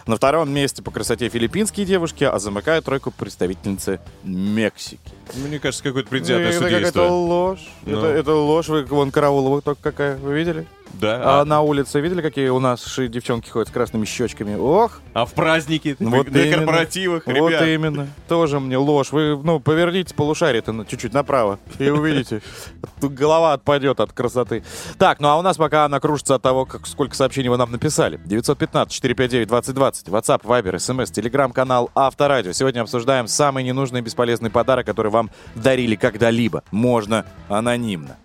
[0.06, 5.15] На втором месте по красоте филиппинские девушки, а замыкают тройку представительницы Мексики.
[5.34, 7.08] Мне кажется, какое-то предвзятое это какая-то судейство.
[7.08, 7.68] ложь.
[7.84, 7.98] Ну.
[7.98, 8.68] Это, это ложь.
[8.68, 10.16] Вы, вон Караулова только какая.
[10.18, 10.66] Вы видели?
[10.94, 11.20] Да.
[11.22, 14.54] А, А, на улице видели, какие у нас девчонки ходят с красными щечками?
[14.56, 15.00] Ох!
[15.12, 16.56] а в праздники, Вот на именно.
[16.58, 17.66] корпоративах, Вот ребят.
[17.66, 18.08] именно.
[18.28, 19.12] Тоже мне ложь.
[19.12, 22.40] Вы, ну, поверните полушарие-то чуть-чуть направо, и увидите.
[23.02, 24.62] Голова отпадет от красоты.
[24.96, 27.72] Так, ну а у нас пока она кружится от того, как, сколько сообщений вы нам
[27.72, 28.18] написали.
[28.26, 30.04] 915-459-2020.
[30.08, 32.52] WhatsApp, Viber, SMS, телеграм-канал Авторадио.
[32.52, 36.62] Сегодня обсуждаем самый ненужный и бесполезный подарок, который вам дарили когда-либо.
[36.70, 38.16] Можно анонимно.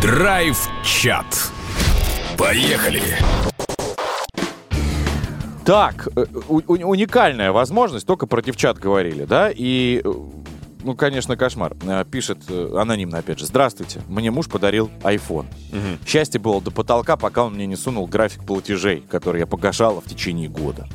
[0.00, 1.26] Драйв-чат.
[2.38, 3.02] Поехали.
[5.64, 10.12] Так, э, у- уникальная возможность, только про девчат говорили, да, и, э,
[10.82, 11.76] ну, конечно, кошмар.
[11.86, 15.46] Э, Пишет анонимно, опять же, здравствуйте, мне муж подарил iPhone.
[16.06, 20.06] Счастье было до потолка, пока он мне не сунул график платежей, который я погашала в
[20.06, 20.88] течение года.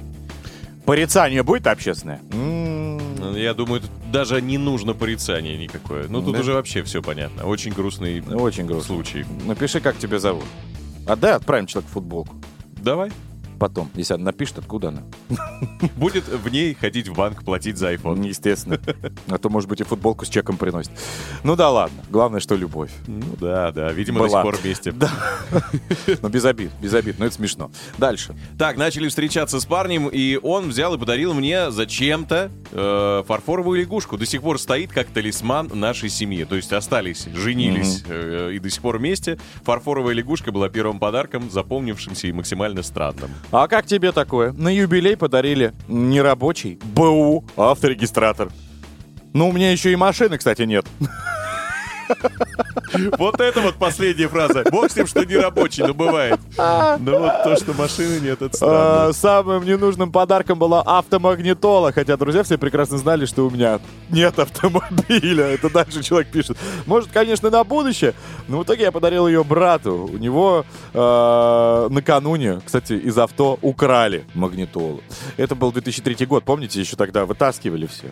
[0.86, 2.20] Порицание будет общественное?
[2.34, 6.08] М, Ну, Я думаю, тут даже не нужно порицания никакое.
[6.10, 6.40] Ну, тут Да.
[6.42, 7.46] уже вообще все понятно.
[7.46, 8.96] Очень грустный Очень грустно.
[8.96, 9.26] случай.
[9.46, 10.46] Напиши, как тебя зовут.
[11.08, 12.36] Отдай, отправим человеку футболку.
[12.78, 13.12] Давай.
[13.66, 15.02] Потом, если она напишет, откуда она.
[15.96, 18.28] Будет в ней ходить в банк, платить за iPhone.
[18.28, 18.80] Естественно.
[19.28, 20.92] А то, может быть, и футболку с чеком приносит.
[21.44, 22.04] Ну да ладно.
[22.12, 22.92] Главное, что любовь.
[23.08, 24.28] Ну да, да, видимо, Была.
[24.28, 24.92] до сих пор вместе.
[24.92, 25.10] Да.
[26.22, 27.72] Ну, без обид, без обид, но это смешно.
[27.98, 28.36] Дальше.
[28.58, 34.18] Так, начали встречаться с парнем, и он взял и подарил мне зачем-то э, фарфоровую лягушку.
[34.18, 36.44] До сих пор стоит как талисман нашей семьи.
[36.44, 39.40] То есть остались, женились э, и до сих пор вместе.
[39.64, 43.32] Фарфоровая лягушка была первым подарком, запомнившимся и максимально странным.
[43.58, 44.52] А как тебе такое?
[44.52, 48.50] На юбилей подарили не рабочий, БУ, авторегистратор.
[49.32, 50.86] Ну, у меня еще и машины, кстати, нет.
[53.18, 54.64] Вот это вот последняя фраза.
[54.72, 56.40] Бог с ним, что не рабочий, но бывает.
[56.58, 59.06] Но вот то, что машины нет, это странно.
[59.08, 64.38] А, Самым ненужным подарком была автомагнитола, хотя друзья все прекрасно знали, что у меня нет
[64.40, 65.46] автомобиля.
[65.46, 66.58] Это дальше человек пишет.
[66.86, 68.14] Может, конечно, на будущее,
[68.48, 70.10] но в итоге я подарил ее брату.
[70.12, 75.02] У него э, накануне, кстати, из авто украли магнитолу.
[75.38, 78.12] Это был 2003 год, помните, еще тогда вытаскивали все.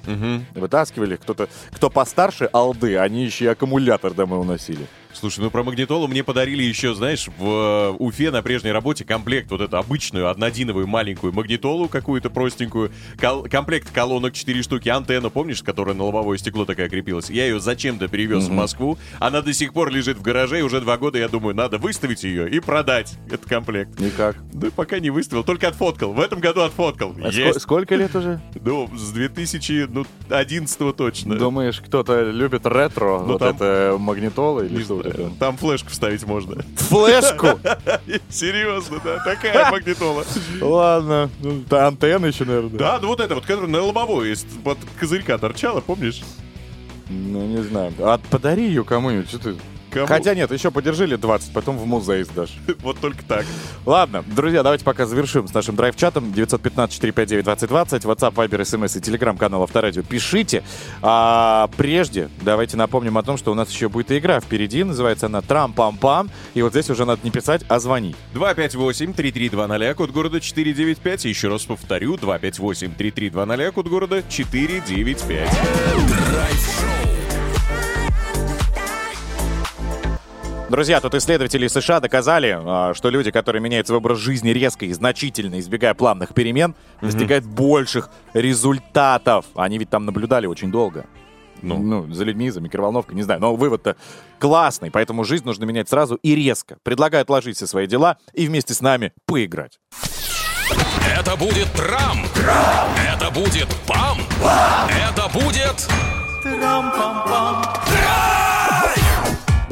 [0.55, 1.15] Вытаскивали.
[1.15, 4.87] Кто-то, кто постарше алды, они еще и аккумулятор домой уносили.
[5.13, 9.49] Слушай, ну про магнитолу мне подарили еще, знаешь, в э, Уфе на прежней работе комплект
[9.51, 15.63] вот эту обычную однодиновую маленькую магнитолу какую-то простенькую, кол- комплект колонок 4 штуки, антенну, помнишь,
[15.63, 17.29] которая на лобовое стекло такая крепилась?
[17.29, 20.81] Я ее зачем-то перевез в Москву, она до сих пор лежит в гараже, и уже
[20.81, 23.97] два года я думаю, надо выставить ее и продать этот комплект.
[24.01, 24.35] Никак.
[24.51, 26.11] Да пока не выставил, только отфоткал.
[26.11, 27.15] В этом году отфоткал.
[27.23, 27.61] А Есть.
[27.61, 28.41] сколько лет уже?
[28.65, 31.35] Ну, с 2011 точно.
[31.37, 35.31] Думаешь, кто-то любит ретро, Ну, вот там- это магнитола или что вот это?
[35.39, 36.63] Там флешку вставить можно.
[36.75, 37.59] Флешку?
[38.29, 40.25] Серьезно, да, такая магнитола.
[40.61, 41.29] Ладно.
[41.39, 42.77] Ну, та антенна еще, наверное.
[42.77, 46.21] Да, ну вот это вот, которая на лобовой есть, под козырька торчала, помнишь?
[47.09, 47.93] Ну, не знаю.
[47.99, 49.29] А подари ее кому-нибудь.
[49.29, 49.55] Что ты...
[49.93, 50.07] Кому?
[50.07, 52.57] Хотя нет, еще подержи лет 20, потом в музей сдашь.
[52.79, 53.45] Вот только так.
[53.85, 56.33] Ладно, друзья, давайте пока завершим с нашим драйв-чатом.
[56.35, 60.03] 915-459-2020, WhatsApp, Viber, SMS и Telegram-канал Авторадио.
[60.03, 60.63] Пишите.
[61.01, 64.83] А прежде давайте напомним о том, что у нас еще будет игра впереди.
[64.83, 66.29] Называется она «Трам-пам-пам».
[66.55, 68.15] И вот здесь уже надо не писать, а звонить.
[68.33, 71.25] 258-3320, код города 495.
[71.25, 77.02] Еще раз повторю, 258-3320, код города 495.
[80.73, 84.93] Друзья, тут исследователи США доказали, а, что люди, которые меняют свой образ жизни резко и
[84.93, 89.45] значительно, избегая плавных перемен, достигают больших результатов.
[89.53, 91.05] Они ведь там наблюдали очень долго.
[91.61, 91.77] Ну.
[91.77, 93.39] Ну, за людьми, за микроволновкой, не знаю.
[93.39, 93.97] Но вывод-то
[94.39, 96.77] классный, поэтому жизнь нужно менять сразу и резко.
[96.81, 99.77] Предлагаю отложить все свои дела и вместе с нами поиграть.
[101.15, 102.25] Это будет трам.
[103.13, 104.17] Это будет пам.
[104.89, 105.87] Это будет...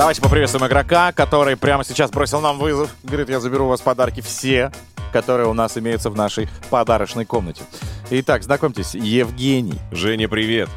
[0.02, 2.90] Давайте поприветствуем игрока, который прямо сейчас бросил нам вызов.
[3.04, 4.72] Говорит, я заберу у вас подарки все,
[5.14, 7.62] которые у нас имеются в нашей подарочной комнате.
[8.10, 9.78] Итак, знакомьтесь, Евгений.
[9.92, 10.70] Женя, привет.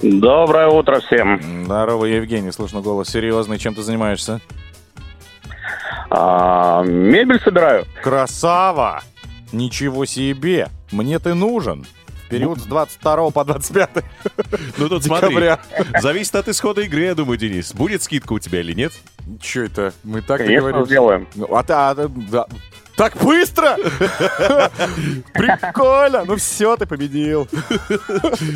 [0.00, 1.42] Доброе утро всем.
[1.66, 2.52] Здорово, Евгений.
[2.52, 3.58] Слышно голос серьезный.
[3.58, 4.40] Чем ты занимаешься?
[6.08, 7.84] А, мебель собираю.
[8.02, 9.02] Красава!
[9.52, 10.70] Ничего себе!
[10.90, 11.84] Мне ты нужен.
[12.28, 13.90] Период с 22 по 25
[14.78, 15.58] Ну тут смотри, декабря.
[16.00, 17.72] зависит от исхода игры, я думаю, Денис.
[17.72, 18.92] Будет скидка у тебя или нет?
[19.40, 19.92] Че это?
[20.04, 20.86] Мы так Конечно, договорились?
[20.86, 21.28] сделаем.
[21.34, 22.46] Ну, А, та- а, та- да.
[22.96, 23.76] Так быстро!
[25.34, 26.24] Прикольно!
[26.24, 27.46] Ну все, ты победил.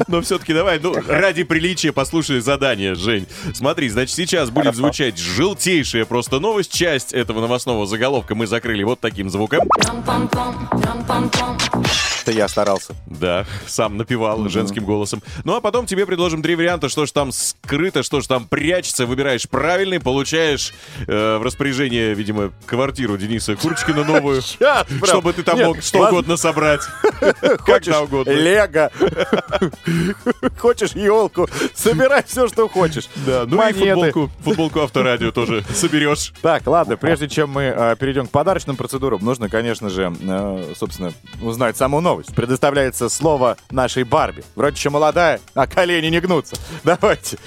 [0.08, 3.26] Но все-таки давай, ну, ради приличия послушай задание, Жень.
[3.52, 6.72] Смотри, значит, сейчас будет звучать желтейшая просто новость.
[6.72, 9.68] Часть этого новостного заголовка мы закрыли вот таким звуком.
[12.22, 12.94] Это я старался.
[13.06, 15.22] Да, сам напевал женским голосом.
[15.44, 19.06] Ну а потом тебе предложим три варианта, что же там скрыто, что же там прячется.
[19.06, 20.72] Выбираешь правильный, получаешь
[21.06, 25.04] э, в распоряжение, видимо, квартиру Дениса Курочкина новую, Щас, прям.
[25.06, 26.18] чтобы ты там Нет, мог что ладно.
[26.18, 26.80] угодно собрать.
[27.60, 28.30] Хочешь Когда угодно.
[28.30, 28.90] Лего.
[30.58, 31.48] Хочешь елку.
[31.74, 33.08] Собирай все, что хочешь.
[33.26, 33.80] Да, ну и Монеты.
[33.94, 36.32] футболку, футболку авторадио тоже соберешь.
[36.42, 41.12] Так, ладно, прежде чем мы э, перейдем к подарочным процедурам, нужно, конечно же, э, собственно,
[41.42, 42.34] узнать саму новость.
[42.34, 44.44] Предоставляется слово нашей Барби.
[44.54, 46.56] Вроде еще молодая, а колени не гнутся.
[46.84, 47.38] Давайте.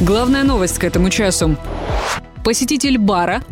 [0.00, 1.56] Главная новость к этому часу.
[2.44, 3.42] Посетитель бара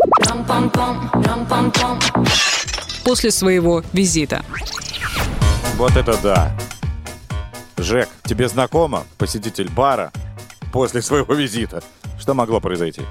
[3.05, 4.45] после своего визита.
[5.77, 6.57] Вот это да.
[7.79, 10.13] Жек, тебе знакомо посетитель бара
[10.73, 11.83] после своего визита?
[12.19, 13.03] Что могло произойти?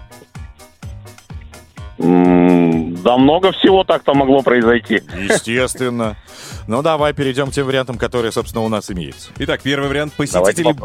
[1.97, 5.01] Да много всего так-то могло произойти.
[5.17, 6.15] Естественно.
[6.67, 9.31] Ну, давай перейдем к тем вариантам, которые, собственно, у нас имеются.
[9.39, 10.13] Итак, первый вариант.
[10.13, 10.75] Посетитель,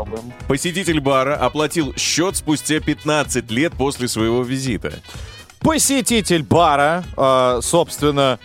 [0.49, 4.95] посетитель бара оплатил счет спустя 15 лет после своего визита.
[5.63, 8.39] Посетитель бара, э, собственно,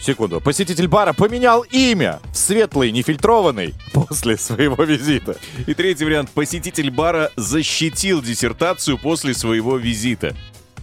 [0.00, 5.36] секунду, посетитель бара поменял имя в светлый, нефильтрованный после своего визита.
[5.66, 6.30] И третий вариант.
[6.30, 10.34] Посетитель бара защитил диссертацию после своего визита.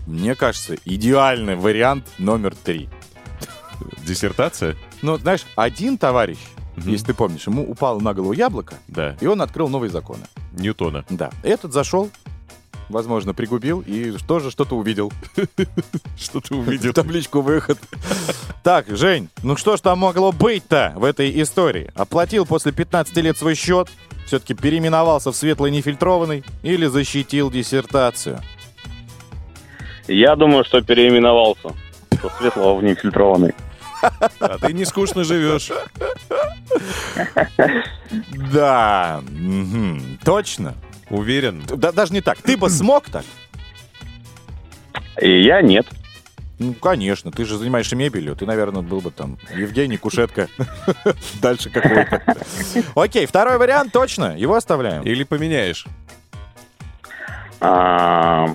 [0.06, 2.90] Мне кажется, идеальный вариант номер три.
[4.06, 4.76] Диссертация?
[5.02, 6.38] Ну, знаешь, один товарищ,
[6.78, 9.16] если ты помнишь, ему упало на голову яблоко, Да.
[9.22, 10.24] и он открыл новые законы.
[10.52, 11.04] Ньютона.
[11.10, 11.32] Да.
[11.42, 12.10] Этот зашел,
[12.94, 15.12] возможно, пригубил и тоже что-то увидел.
[16.18, 16.94] Что ты увидел?
[16.94, 17.78] Табличку выход.
[18.64, 21.92] Так, Жень, ну что ж там могло быть-то в этой истории?
[21.96, 23.90] Оплатил после 15 лет свой счет,
[24.26, 28.40] все-таки переименовался в светлый нефильтрованный или защитил диссертацию?
[30.08, 31.72] Я думаю, что переименовался.
[32.22, 33.54] Со светлого в нефильтрованный.
[34.40, 35.72] А ты не скучно живешь.
[38.52, 39.22] Да,
[40.26, 40.76] точно.
[41.10, 41.64] Уверен.
[41.68, 42.38] Да, даже не так.
[42.42, 43.26] Ты бы смог так?
[45.22, 45.88] И я нет.
[46.60, 48.36] Ну, конечно, ты же занимаешься мебелью.
[48.36, 50.48] Ты, наверное, был бы там Евгений Кушетка.
[51.42, 52.22] Дальше какой-то.
[52.96, 54.38] Окей, второй вариант точно.
[54.38, 55.04] Его оставляем.
[55.04, 55.86] Или поменяешь.
[57.60, 58.48] А,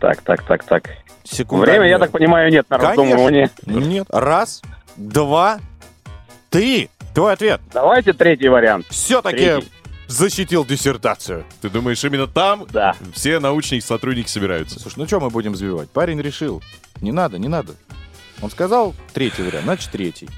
[0.00, 0.84] Так, так, так, так.
[1.24, 1.66] Секунда.
[1.66, 3.50] Время, я так понимаю, нет на раздумывание.
[3.66, 4.06] Нет.
[4.10, 4.62] Раз,
[4.96, 5.58] два,
[6.50, 6.88] три.
[7.14, 7.60] Твой ответ.
[7.72, 8.86] Давайте третий вариант.
[8.90, 9.68] Все-таки Третий.
[10.08, 11.44] Защитил диссертацию.
[11.60, 12.96] Ты думаешь, именно там Да.
[13.14, 14.80] все научные сотрудники собираются?
[14.80, 15.90] Слушай, ну что мы будем сбивать?
[15.90, 16.62] Парень решил.
[17.00, 17.74] Не надо, не надо.
[18.40, 20.28] Он сказал третий вариант, значит третий.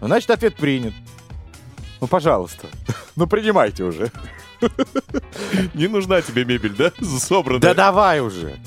[0.00, 0.92] Значит, ответ принят.
[2.00, 2.68] Ну, пожалуйста.
[3.16, 4.10] Ну, принимайте уже.
[5.74, 6.90] Не нужна тебе мебель, да?
[7.20, 7.60] Собранная.
[7.60, 8.58] Да давай уже.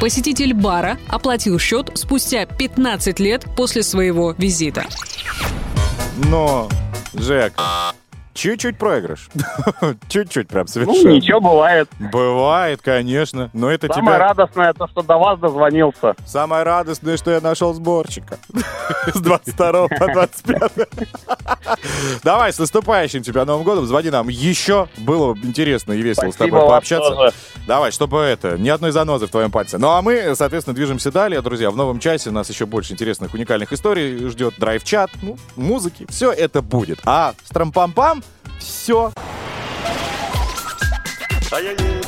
[0.00, 4.86] Посетитель бара оплатил счет спустя 15 лет после своего визита.
[6.28, 6.68] Но,
[7.12, 7.52] Жек,
[8.38, 9.28] чуть-чуть проигрыш.
[10.08, 11.08] Чуть-чуть прям Ну, совершенно.
[11.08, 11.88] ничего, бывает.
[11.98, 13.50] Бывает, конечно.
[13.52, 14.28] Но это Самое тебя...
[14.28, 16.14] радостное, то, что до вас дозвонился.
[16.24, 18.38] Самое радостное, что я нашел сборщика.
[19.12, 20.72] С 22 по 25.
[22.22, 23.86] Давай, с наступающим тебя Новым годом.
[23.86, 24.88] Звони нам еще.
[24.98, 27.32] Было бы интересно и весело с тобой пообщаться.
[27.66, 29.78] Давай, чтобы это, ни одной занозы в твоем пальце.
[29.78, 31.70] Ну а мы, соответственно, движемся далее, друзья.
[31.70, 34.54] В новом часе нас еще больше интересных, уникальных историй ждет.
[34.58, 36.06] Драйв-чат, ну, музыки.
[36.08, 37.00] Все это будет.
[37.04, 38.22] А с трампам-пам
[38.58, 39.12] все.
[41.50, 41.98] Поехали.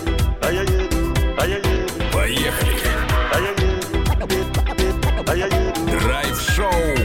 [5.87, 7.00] Драйв-шоу.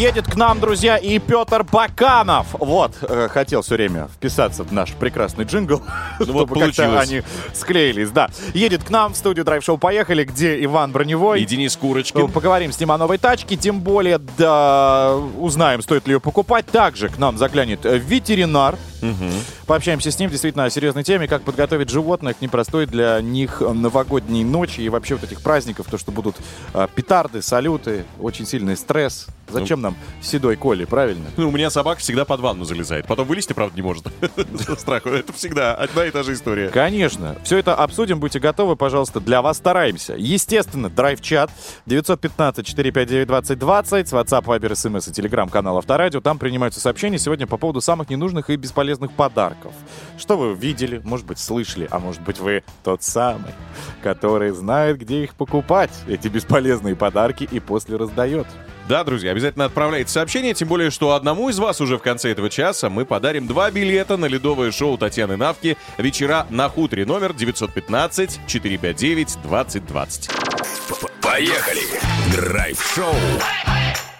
[0.00, 2.46] Едет к нам, друзья, и Петр Баканов.
[2.52, 5.82] Вот, э, хотел все время вписаться в наш прекрасный джингл,
[6.22, 7.10] чтобы как-то получилось.
[7.10, 8.30] они склеились, да.
[8.54, 11.42] Едет к нам в студию Драйв-шоу «Поехали», где Иван Броневой.
[11.42, 12.28] И Денис Ну, Курочкин.
[12.30, 16.64] Поговорим с ним о новой тачке, тем более, да, узнаем, стоит ли ее покупать.
[16.64, 17.98] Также к нам заглянет э,
[19.00, 23.60] ветеринар Пообщаемся с ним действительно о серьезной теме, как подготовить животных к непростой для них
[23.60, 26.36] новогодней ночи и вообще вот этих праздников, то, что будут
[26.74, 29.26] а, петарды, салюты, очень сильный стресс.
[29.48, 31.24] Зачем нам седой Коли, правильно?
[31.36, 33.08] Ну, у меня собака всегда под ванну залезает.
[33.08, 34.06] Потом вылезти, правда, не может.
[34.78, 35.08] Страху.
[35.08, 36.68] Это всегда одна и та же история.
[36.68, 37.34] Конечно.
[37.42, 38.20] Все это обсудим.
[38.20, 39.18] Будьте готовы, пожалуйста.
[39.18, 40.14] Для вас стараемся.
[40.16, 41.50] Естественно, драйв-чат
[41.86, 46.20] 915-459-2020 с WhatsApp, Viber, SMS и телеграм-канал Авторадио.
[46.20, 49.72] Там принимаются сообщения сегодня по поводу самых ненужных и бесполезных подарков.
[50.18, 53.52] Что вы видели, может быть, слышали, а может быть, вы тот самый,
[54.02, 58.46] который знает, где их покупать, эти бесполезные подарки, и после раздает.
[58.88, 62.50] Да, друзья, обязательно отправляйте сообщение, тем более, что одному из вас уже в конце этого
[62.50, 70.30] часа мы подарим два билета на ледовое шоу Татьяны Навки «Вечера на хуторе» номер 915-459-2020.
[71.22, 71.82] Поехали!
[72.34, 73.14] Драйв-шоу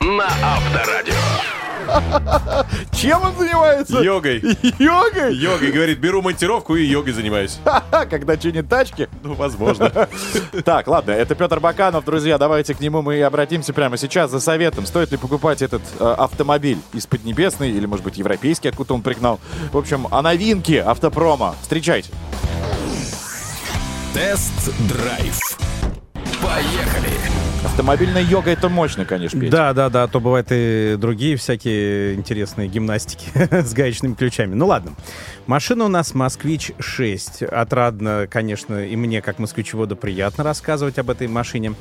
[0.00, 1.59] на Авторадио.
[2.92, 4.00] Чем он занимается?
[4.00, 4.42] Йогой.
[4.78, 5.34] Йогой?
[5.34, 7.58] Йогой, говорит, беру монтировку и йогой занимаюсь.
[8.10, 9.08] Когда чинит тачки?
[9.22, 9.90] Ну, возможно.
[10.64, 14.40] Так, ладно, это Петр Баканов, друзья, давайте к нему мы и обратимся прямо сейчас за
[14.40, 14.86] советом.
[14.86, 19.40] Стоит ли покупать этот э, автомобиль из Поднебесной или, может быть, европейский, откуда он пригнал?
[19.72, 21.54] В общем, о новинке автопрома.
[21.62, 22.10] Встречайте.
[24.14, 25.38] Тест-драйв.
[26.42, 27.39] Поехали!
[27.62, 29.52] Автомобильная йога это мощно, конечно, Петя.
[29.52, 34.54] Да, да, да, а то бывают и другие всякие интересные гимнастики с гаечными ключами.
[34.54, 34.94] Ну ладно.
[35.46, 37.42] Машина у нас Москвич 6.
[37.42, 41.74] Отрадно, конечно, и мне, как москвичеводу, приятно рассказывать об этой машине.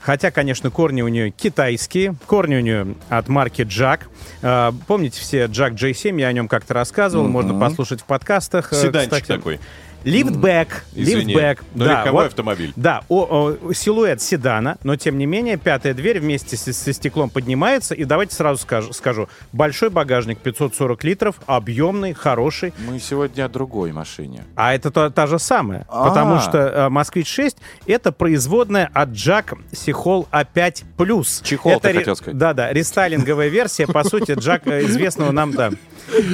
[0.00, 2.14] Хотя, конечно, корни у нее китайские.
[2.26, 4.02] Корни у нее от марки JAC.
[4.42, 6.20] А, Помните все JAC J7?
[6.20, 7.26] Я о нем как-то рассказывал.
[7.26, 8.72] Можно послушать в подкастах.
[8.72, 9.26] Э, Седанчик кстати.
[9.26, 9.58] такой.
[10.04, 10.84] Лифтбэк.
[10.94, 11.64] Лифтбэк.
[11.74, 12.72] но легковой автомобиль.
[12.76, 17.30] Да, о- о, силуэт седана, но тем не менее пятая дверь вместе с- со стеклом
[17.30, 17.94] поднимается.
[17.94, 19.28] И давайте сразу скажу, скажу.
[19.52, 22.72] Большой багажник 540 литров, объемный, хороший.
[22.88, 24.44] Мы сегодня о другой машине.
[24.56, 25.86] А это та, та же самая.
[25.88, 26.08] А.
[26.08, 31.40] Потому что э, Москвич 6 это производная от Jack Сихол А5 плюс.
[31.44, 32.38] Чехол, это ты хотел сказать.
[32.38, 35.70] Да, да, рестайлинговая версия, по сути, Jack э, известного нам, да,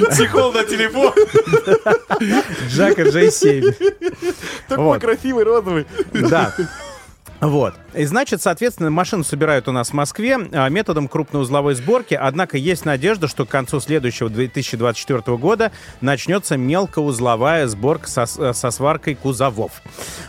[0.09, 1.13] Психол на телефон.
[2.69, 3.60] Джака J7.
[4.67, 5.85] Такой красивый розовый.
[6.13, 6.53] Да.
[7.41, 7.73] Вот.
[7.95, 12.85] И значит, соответственно, машину собирают у нас в Москве а, методом крупноузловой сборки, однако есть
[12.85, 15.71] надежда, что к концу следующего 2024 года
[16.01, 19.81] начнется мелкоузловая сборка со, с- со сваркой кузовов.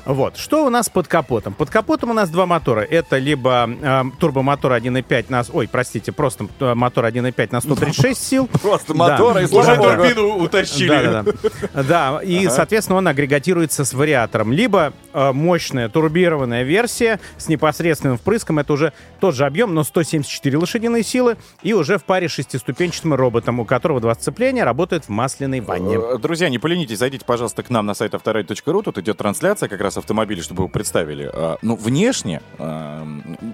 [0.07, 0.39] Вот.
[0.39, 1.53] Что у нас под капотом?
[1.53, 2.81] Под капотом у нас два мотора.
[2.81, 5.45] Это либо э, турбомотор 1.5 на...
[5.53, 8.47] Ой, простите, просто э, мотор 1.5 на 136 сил.
[8.63, 8.99] Просто Да.
[8.99, 10.89] мотора и Уже турбину утащили.
[10.89, 11.33] Да, да,
[11.75, 11.83] да.
[11.83, 14.51] Да, и, соответственно, он агрегатируется с вариатором.
[14.53, 17.02] Либо э, мощная турбированная версия
[17.37, 18.59] с непосредственным впрыском.
[18.59, 21.37] Это уже тот же объем, но 174 лошадиные силы.
[21.63, 25.97] И уже в паре шестиступенчатым роботом, у которого два сцепления, работает в масляной ванне.
[25.97, 28.83] Э, Друзья, не поленитесь, зайдите, пожалуйста, к нам на сайт авторадио.ру.
[28.83, 31.31] Тут идет трансляция как раз автомобиля, чтобы вы представили.
[31.33, 33.07] Э, Ну, внешне э,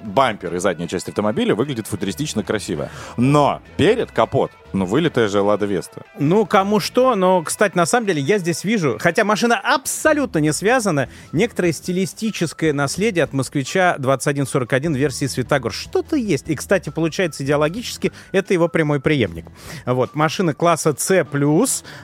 [0.05, 2.91] бампер и задняя часть автомобиля выглядит футуристично красиво.
[3.17, 6.03] Но перед капот, ну, вылитая же Лада Веста.
[6.19, 10.53] Ну, кому что, но, кстати, на самом деле я здесь вижу, хотя машина абсолютно не
[10.53, 15.73] связана, некоторое стилистическое наследие от москвича 2141 версии Светогор.
[15.73, 16.49] Что-то есть.
[16.49, 19.47] И, кстати, получается идеологически, это его прямой преемник.
[19.87, 21.25] Вот, машина класса C+,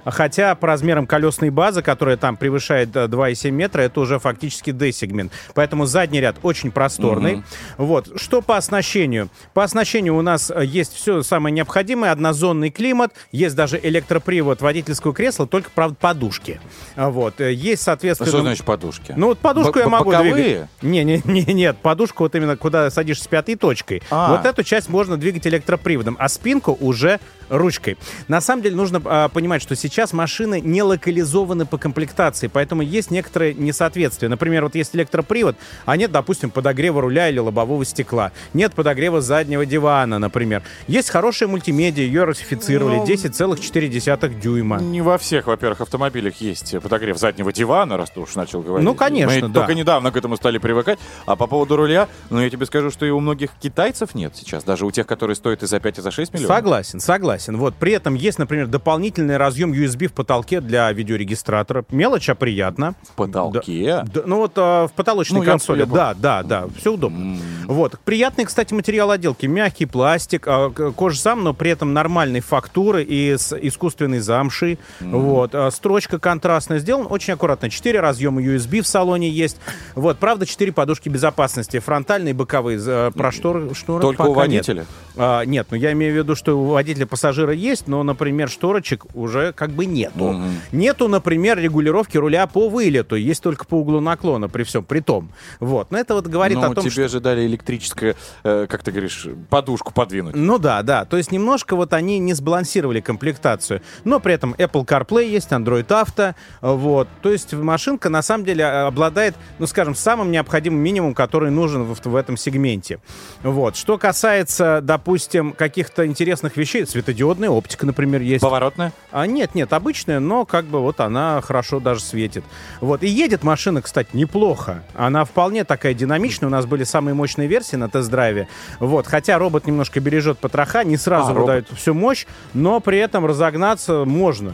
[0.04, 5.32] хотя по размерам колесной базы, которая там превышает э, 2,7 метра, это уже фактически D-сегмент.
[5.54, 7.42] Поэтому задний ряд очень просторный.
[7.76, 9.28] Вот, что по оснащению?
[9.52, 12.12] По оснащению у нас э, есть все самое необходимое.
[12.12, 16.60] Однозонный климат, есть даже электропривод водительского кресла, только, правда, подушки.
[16.96, 18.28] Вот, э, есть, соответственно...
[18.28, 19.14] что значит подушки?
[19.16, 20.34] Ну, вот подушку Б- я могу боковые?
[20.34, 20.68] двигать.
[20.82, 24.02] Не, не, не, нет, подушку вот именно куда садишься пятой точкой.
[24.10, 24.36] А.
[24.36, 27.18] Вот эту часть можно двигать электроприводом, а спинку уже
[27.48, 27.96] ручкой.
[28.28, 33.10] На самом деле нужно а, понимать, что сейчас машины не локализованы по комплектации, поэтому есть
[33.10, 34.28] некоторые несоответствия.
[34.28, 38.32] Например, вот есть электропривод, а нет, допустим, подогрева руля или лобового стекла.
[38.52, 40.62] Нет подогрева заднего дивана, например.
[40.88, 44.78] Есть хорошая мультимедиа, ее ратифицировали, Ну, 10,4 дюйма.
[44.78, 48.84] Не во всех, во-первых, автомобилях есть подогрев заднего дивана, раз ты уж начал говорить.
[48.84, 49.60] Ну, конечно, Мы да.
[49.60, 50.98] только недавно к этому стали привыкать.
[51.26, 54.64] А по поводу руля, ну, я тебе скажу, что и у многих китайцев нет сейчас.
[54.64, 56.56] Даже у тех, которые стоят и за 5, и за 6 миллионов.
[56.56, 57.56] Согласен, согласен.
[57.56, 61.84] Вот при этом есть, например, дополнительный разъем USB в потолке для видеорегистратора.
[61.90, 62.94] Мелочь, а приятно.
[63.02, 64.04] В потолке?
[64.12, 65.80] Да, ну вот а, в потолочной Ну, я- консоли.
[65.80, 67.36] я да, да, да, все удобно.
[67.66, 73.02] Вот приятный, кстати, материал отделки, мягкий пластик, а, кожа сам, но при этом нормальной фактуры
[73.02, 74.78] и с искусственной замшей.
[75.00, 77.70] Вот а, строчка контрастная сделана, очень аккуратно.
[77.70, 79.56] Четыре разъема USB в салоне есть.
[79.94, 84.80] Вот, правда, четыре подушки подушки безопасности фронтальные, боковые, э, про шторы, шторы Только у водителя?
[84.80, 84.88] Нет.
[85.16, 89.06] А, нет, ну я имею в виду, что у водителя пассажира есть, но, например, шторочек
[89.14, 90.40] уже как бы нету.
[90.72, 95.30] Нету, например, регулировки руля по вылету, есть только по углу наклона при всем, при том.
[95.60, 97.08] Вот, но это вот говорит Ну, о том, тебе что...
[97.08, 98.14] же дали электрическое,
[98.44, 100.36] э, как ты говоришь, подушку подвинуть.
[100.36, 101.04] Ну да, да.
[101.04, 103.80] То есть немножко вот они не сбалансировали комплектацию.
[104.04, 106.34] Но при этом Apple CarPlay есть, Android Auto.
[106.60, 107.08] Вот.
[107.22, 111.82] То есть машинка на самом деле а, обладает, ну скажем, самым необходимым минимумом, который нужен
[111.82, 113.00] в, в этом сегменте.
[113.42, 113.76] Вот.
[113.76, 118.42] Что касается, допустим, каких-то интересных вещей, светодиодная оптика, например, есть.
[118.42, 118.92] Поворотная?
[119.10, 122.44] А, нет, нет, обычная, но как бы вот она хорошо даже светит.
[122.80, 123.02] Вот.
[123.02, 124.82] И едет машина, кстати, неплохо.
[124.94, 126.48] Она вполне такая динамичная.
[126.48, 128.46] У нас были самые мощные версии на тест-драйве.
[128.78, 129.06] Вот.
[129.06, 134.04] Хотя робот немножко бережет потроха, не сразу А, выдает всю мощь, но при этом разогнаться
[134.04, 134.52] можно.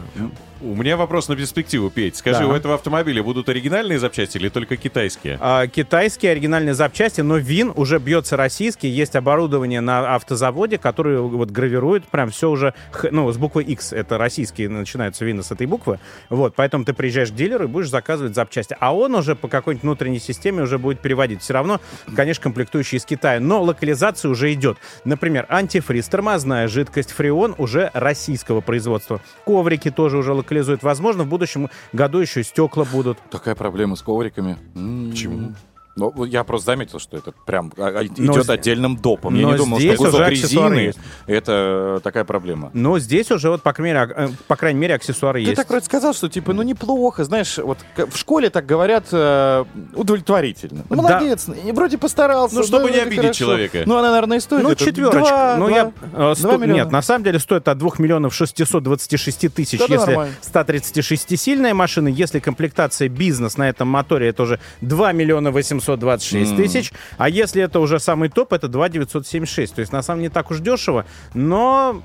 [0.63, 2.17] У меня вопрос на перспективу, Петь.
[2.17, 2.47] Скажи, Да.
[2.47, 5.39] у этого автомобиля будут оригинальные запчасти или только китайские?
[5.41, 8.87] А, китайские оригинальные запчасти, но ВИН уже бьется российский.
[8.87, 12.75] Есть оборудование на автозаводе, которое вот гравирует прям все уже,
[13.09, 13.91] ну, с буквы X.
[13.91, 15.99] Это российские, начинаются ВИНы с этой буквы.
[16.29, 18.77] Вот, поэтому ты приезжаешь к дилеру и будешь заказывать запчасти.
[18.79, 21.41] А он уже по какой-нибудь внутренней системе уже будет переводить.
[21.41, 21.81] Все равно,
[22.15, 24.77] конечно, комплектующие из Китая, но локализация уже идет.
[25.05, 29.21] Например, антифриз, тормозная жидкость, фреон уже российского производства.
[29.43, 30.83] Коврики тоже уже локализуют.
[30.83, 33.17] Возможно, в будущем году еще стекла будут.
[33.29, 34.57] Такая проблема с ковриками.
[34.73, 35.53] Почему?
[35.97, 39.35] Ну, я просто заметил, что это прям а, а, Но идет с- отдельным допом.
[39.35, 40.99] Я не думал, что кусок уже аксессуары резины есть.
[41.27, 42.71] это такая проблема.
[42.73, 45.55] Но здесь уже вот, по крайней мере, а- э, по крайней мере аксессуары Ты есть.
[45.57, 50.83] так вроде сказал, что типа, ну неплохо, знаешь, вот в школе так говорят э, удовлетворительно.
[50.89, 51.01] Ну, Да.
[51.19, 52.55] молодец, и вроде постарался.
[52.55, 53.39] Ну, чтобы да, не обидеть хорошо.
[53.39, 53.83] человека.
[53.85, 54.63] Ну, она, наверное, и стоит.
[54.63, 55.19] Ну, где-то четверочка.
[55.19, 55.91] два- ну, два- я...
[56.13, 56.57] э, сто-.
[56.65, 60.35] Нет, на самом деле стоит от 2 миллионов 626 тысяч, Да, да, если нормально.
[60.41, 62.07] 136-сильная машина.
[62.07, 65.51] Если комплектация бизнес на этом моторе, это уже 2 миллиона
[65.81, 66.57] 826 М.
[66.57, 66.93] тысяч.
[67.17, 69.75] А если это уже самый топ, это 2 976.
[69.75, 72.01] То есть, на самом деле, не так уж дешево, но...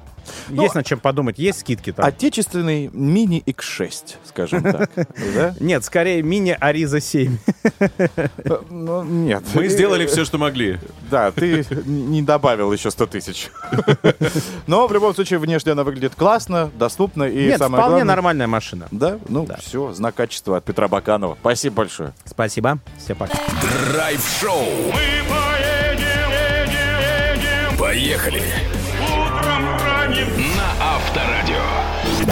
[0.49, 2.05] Ну, есть над чем подумать, есть скидки там.
[2.05, 4.91] Отечественный мини X6, скажем так.
[5.35, 5.55] Да?
[5.61, 7.37] Нет, скорее мини Ариза 7.
[8.71, 9.43] Ну, нет.
[9.55, 10.79] Мы сделали все, что могли.
[11.11, 13.51] Да, ты не добавил еще 100 тысяч.
[14.67, 18.05] Но в любом случае внешне она выглядит классно, доступно и Нет, самое вполне главное...
[18.05, 18.89] нормальная машина.
[18.91, 19.19] Да?
[19.29, 21.37] Ну, все, знак качества от Петра Баканова.
[21.41, 22.13] Спасибо большое.
[22.25, 22.79] Спасибо.
[22.99, 23.39] Все пока.
[23.93, 24.65] Драйв-шоу.
[27.79, 28.43] Поехали.
[30.17, 31.61] На Авторадио.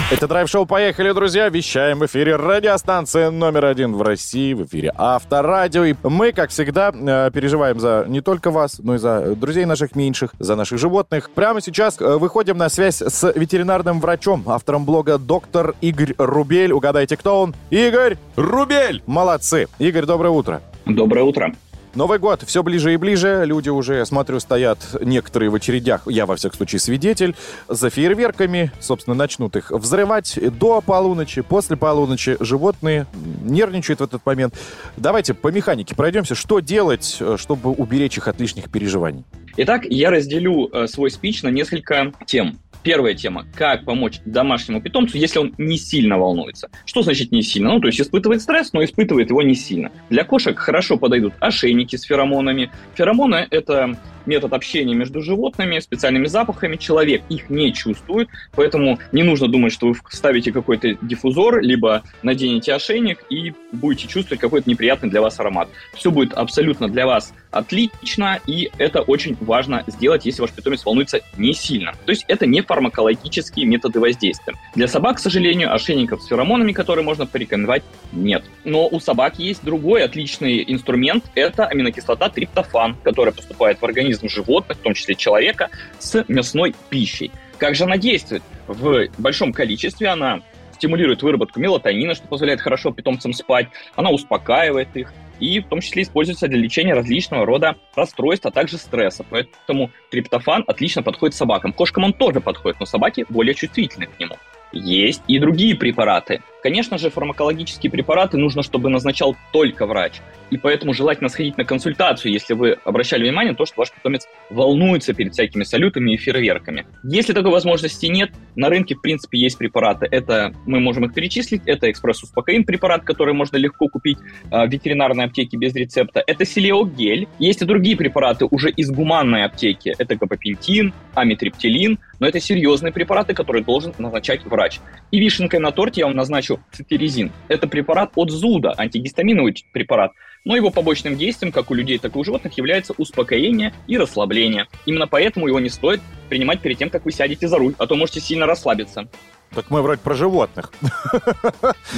[0.09, 5.83] Это драйв-шоу «Поехали, друзья!» Вещаем в эфире радиостанция номер один в России, в эфире Авторадио.
[5.83, 9.95] И мы, как всегда, э, переживаем за не только вас, но и за друзей наших
[9.95, 11.29] меньших, за наших животных.
[11.29, 16.71] Прямо сейчас э, выходим на связь с ветеринарным врачом, автором блога доктор Игорь Рубель.
[16.71, 17.53] Угадайте, кто он?
[17.69, 19.03] Игорь Рубель!
[19.05, 19.67] Молодцы!
[19.77, 20.63] Игорь, доброе утро.
[20.87, 21.53] Доброе утро.
[21.95, 23.43] Новый год все ближе и ближе.
[23.45, 26.01] Люди уже, смотрю, стоят некоторые в очередях.
[26.07, 27.35] Я, во всяком случае, свидетель.
[27.69, 32.35] За фейерверками, собственно, начнут их взрывать до полуночи, после полуночи.
[32.41, 33.07] Животные
[33.41, 34.55] нервничают в этот момент.
[34.97, 36.35] Давайте по механике пройдемся.
[36.35, 39.23] Что делать, э, чтобы уберечь их от лишних переживаний?
[39.55, 42.59] Итак, я разделю э, свой спич на несколько тем.
[42.85, 46.69] Первая тема– как помочь домашнему питомцу, если он не сильно волнуется.
[46.85, 47.73] Что значит не сильно?
[47.73, 49.91] Ну, то есть испытывает стресс, но испытывает его не сильно.
[50.11, 52.69] Для кошек хорошо подойдут ошейники с феромонами.
[52.93, 56.75] Феромоны– это метод общения между животными, специальными запахами.
[56.75, 62.73] Человек их не чувствует, поэтому не нужно думать, что вы ставите какой-то диффузор, либо наденете
[62.73, 65.69] ошейник и будете чувствовать какой-то неприятный для вас аромат.
[65.93, 71.21] Все будет абсолютно для вас отлично, и это очень важно сделать, если ваш питомец волнуется
[71.37, 71.93] не сильно.
[72.05, 74.55] То есть это не фармакологические методы воздействия.
[74.75, 78.43] Для собак, к сожалению, ошейников с феромонами, которые можно порекомендовать, нет.
[78.63, 84.77] Но у собак есть другой отличный инструмент, это аминокислота триптофан, которая поступает в организм животных,
[84.77, 87.31] в том числе человека, с мясной пищей.
[87.57, 88.43] Как же она действует?
[88.67, 90.41] В большом количестве она
[90.73, 96.03] стимулирует выработку мелатонина, что позволяет хорошо питомцам спать, она успокаивает их, и в том числе
[96.03, 99.25] используется для лечения различного рода расстройств, а также стресса.
[99.29, 101.73] Поэтому триптофан отлично подходит собакам.
[101.73, 104.35] Кошкам он тоже подходит, но собаки более чувствительны к нему.
[104.75, 106.41] Есть и другие препараты.
[106.61, 110.13] Конечно же, фармакологические препараты нужно, чтобы назначал только врач.
[110.49, 114.27] И поэтому желательно сходить на консультацию, если вы обращали внимание на то, что ваш питомец
[114.49, 116.87] волнуется перед всякими салютами и фейерверками.
[117.03, 120.07] Если такой возможности нет, на рынке, в принципе, есть препараты.
[120.09, 121.61] Это мы можем их перечислить.
[121.65, 124.17] Это экспресс-успокоин препарат, который можно легко купить
[124.51, 126.23] э, в ветеринарной аптеке без рецепта.
[126.25, 127.27] Это силиогель.
[127.37, 129.93] Есть и другие препараты уже из гуманной аптеки.
[129.97, 131.99] Это габапентин, амитриптилин.
[132.19, 134.79] Но это серьезные препараты, которые должен назначать врач.
[135.11, 137.31] И вишенкой на торте я вам назначу цитиризин.
[137.47, 140.11] Это препарат от зуда, антигистаминовый препарат,
[140.45, 144.67] но его побочным действием, как у людей, так и у животных, является успокоение и расслабление.
[144.85, 147.95] Именно поэтому его не стоит принимать перед тем, как вы сядете за руль, а то
[147.95, 149.07] можете сильно расслабиться.
[149.53, 150.71] Так мы вроде про животных.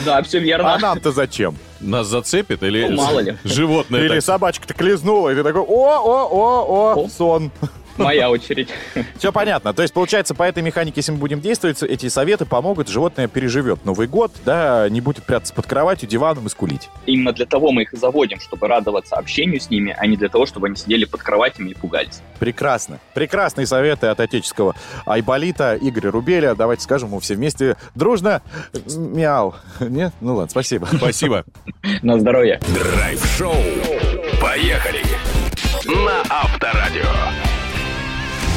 [0.06, 0.74] Да, все верно.
[0.76, 1.56] А нам-то зачем?
[1.80, 3.36] Нас зацепит или Ну, мало ли.
[3.44, 4.02] животное?
[4.02, 4.24] Или так?
[4.24, 7.10] собачка-то клизнула, и ты такой, о-о-о-о, О.
[7.10, 7.52] сон.
[7.98, 8.70] Моя очередь.
[9.18, 9.74] Все понятно.
[9.74, 13.86] То есть, получается, по этой механике, если мы будем действовать, эти советы помогут, животное переживет
[13.86, 16.90] Новый год, да, не будет прятаться под кроватью, диваном и скулить.
[17.06, 20.30] Именно для того мы их и заводим, чтобы радоваться общению с ними, а не для
[20.30, 22.22] того, чтобы они сидели под кроватями и пугались.
[22.40, 23.00] Прекрасно.
[23.14, 24.76] Прекрасные советы от отеческого
[25.06, 26.56] Айболита, Игоря Рубеля.
[26.56, 28.42] Давайте скажем ему все вместе дружно
[28.96, 29.56] мяу.
[29.80, 30.14] Нет?
[30.22, 30.88] Ну ладно, спасибо.
[30.94, 31.46] Спасибо.
[32.02, 32.60] На здоровье.
[32.68, 33.56] Драйв-шоу.
[34.42, 35.02] Поехали.
[35.86, 37.47] На Авторадио.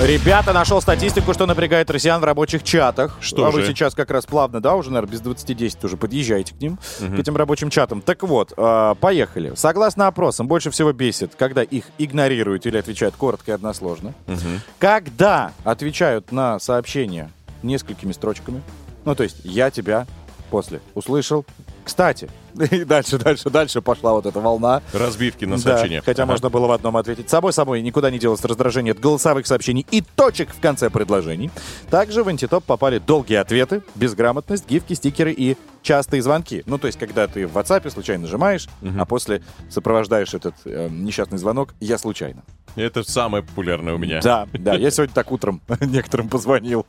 [0.03, 3.19] Ребята, нашел статистику, что напрягает россиян в рабочих чатах.
[3.21, 3.67] Что а вы же?
[3.69, 7.17] сейчас как раз плавно, да, уже, наверное, без 20-10 уже подъезжаете к ним, Мгм.
[7.17, 8.01] к этим рабочим чатам.
[8.01, 9.53] Так вот, э, поехали.
[9.57, 14.15] Согласно опросам, больше всего бесит, когда их игнорируют или отвечают коротко и односложно.
[14.27, 14.63] Мгм.
[14.79, 17.31] Когда отвечают на сообщения
[17.63, 18.63] несколькими строчками.
[19.05, 20.07] Ну, то есть, я тебя
[20.51, 21.47] после услышал.
[21.85, 22.29] Кстати,
[22.71, 24.83] и дальше, дальше, дальше пошла вот эта волна.
[24.93, 26.03] Разбивки на Да, сообщения.
[26.03, 26.33] хотя Ага.
[26.33, 27.31] можно было в одном ответить.
[27.31, 31.51] Собой собой никуда не делось раздражение от голосовых сообщений и точек в конце предложений.
[31.91, 36.63] Также в антитоп попали долгие ответы, безграмотность, гифки, стикеры и частые звонки.
[36.67, 41.39] Ну, то есть, когда ты в WhatsApp случайно нажимаешь, а после сопровождаешь этот э, несчастный
[41.39, 42.43] звонок «я случайно».
[42.77, 44.21] Это самое популярное у меня.
[44.21, 46.87] Да, да, я сегодня так утром некоторым позвонил.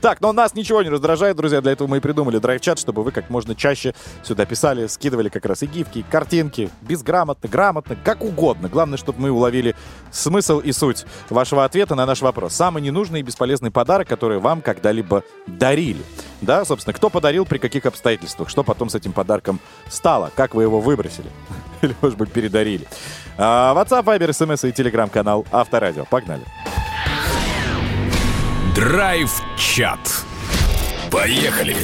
[0.00, 1.60] Так, но нас ничего не раздражает, друзья.
[1.60, 5.44] Для этого мы и придумали драйв-чат, чтобы вы как можно чаще сюда писали, скидывали как
[5.46, 8.68] раз и гифки, и картинки, безграмотно, грамотно, как угодно.
[8.68, 9.74] Главное, чтобы мы уловили
[10.10, 12.54] смысл и суть вашего ответа на наш вопрос.
[12.54, 16.02] Самый ненужный и бесполезный подарок, который вам когда-либо дарили.
[16.40, 20.62] Да, собственно, кто подарил, при каких обстоятельствах, что потом с этим подарком стало, как вы
[20.62, 21.30] его выбросили
[21.82, 22.86] или, может быть, передарили.
[23.36, 26.04] А, WhatsApp, Viber, SMS и телеграм-канал Авторадио.
[26.04, 26.44] Погнали.
[28.74, 29.98] Драйв-чат.
[31.10, 31.76] Поехали.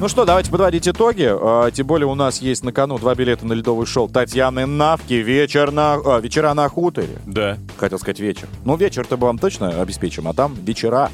[0.00, 1.28] Ну что, давайте подводить итоги.
[1.28, 5.14] А, тем более у нас есть на кону два билета на ледовый шоу Татьяны Навки
[5.14, 5.94] «Вечер на...
[5.94, 7.18] а, «Вечера на хуторе».
[7.26, 7.58] Да.
[7.76, 8.48] Хотел сказать вечер.
[8.64, 11.10] Ну, вечер-то мы вам точно обеспечим, а там вечера.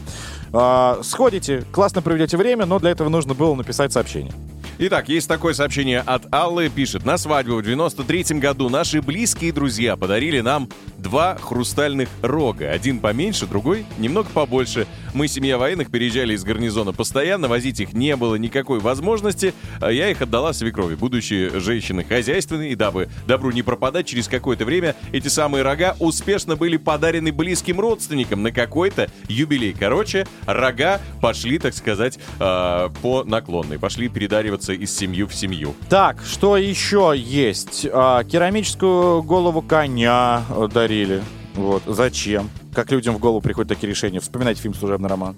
[0.53, 4.33] А, сходите, классно проведете время, но для этого нужно было написать сообщение.
[4.79, 6.69] Итак, есть такое сообщение от Аллы.
[6.69, 12.71] Пишет, на свадьбу в 93-м году наши близкие друзья подарили нам два хрустальных рога.
[12.71, 14.87] Один поменьше, другой немного побольше.
[15.13, 19.55] Мы, семья военных, переезжали из гарнизона постоянно, возить их не было никакой возможности.
[19.81, 24.65] А Я их отдала свекрови, будущие женщины хозяйственные, и дабы добру не пропадать, через какое-то
[24.65, 29.75] время эти самые рога успешно были подарены близким родственникам на какой-то юбилей.
[29.79, 34.09] Короче, рога пошли, так сказать, э, по наклонной, пошли
[34.55, 35.75] передариваться из семью в семью.
[35.89, 37.87] Так, что еще есть?
[37.93, 41.23] А, керамическую голову коня э, дарили.
[41.55, 41.83] Вот.
[41.87, 42.51] Зачем?
[42.75, 44.21] Как людям в голову приходят такие решения?
[44.21, 45.37] Вспоминайте фильм «Служебный роман».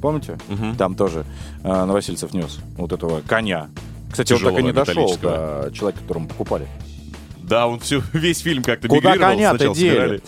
[0.00, 0.38] Помните?
[0.48, 0.76] Мгм.
[0.76, 1.24] Там тоже
[1.62, 3.68] э, Новосельцев нес вот этого коня.
[4.10, 6.66] Кстати, он так и не дошел до человека, которому покупали.
[7.42, 9.90] Да, он все, весь фильм как-то Куда коня-то Сначала дели?
[9.90, 10.22] собирали.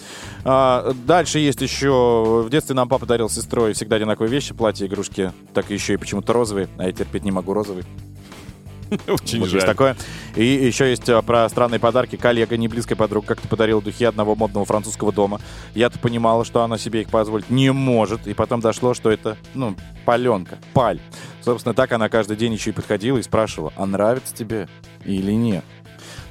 [0.45, 2.43] А, дальше есть еще...
[2.45, 5.33] В детстве нам папа дарил с сестрой всегда одинаковые вещи, платья, игрушки.
[5.55, 6.69] Так еще и почему-то розовые.
[6.79, 7.85] А я терпеть не могу розовый.
[9.09, 9.57] Очень Вот жаль.
[9.57, 9.97] есть такое.
[10.37, 12.17] И еще есть а, про странные подарки.
[12.17, 15.41] Коллега, не близкая подруга, как-то подарила духи одного модного французского дома.
[15.75, 18.27] Я-то понимала, что она себе их позволить не может.
[18.27, 21.01] И потом дошло, что это, ну, паленка, паль.
[21.41, 24.69] Собственно, так она каждый день еще и подходила и спрашивала, а нравится тебе
[25.05, 25.65] или нет?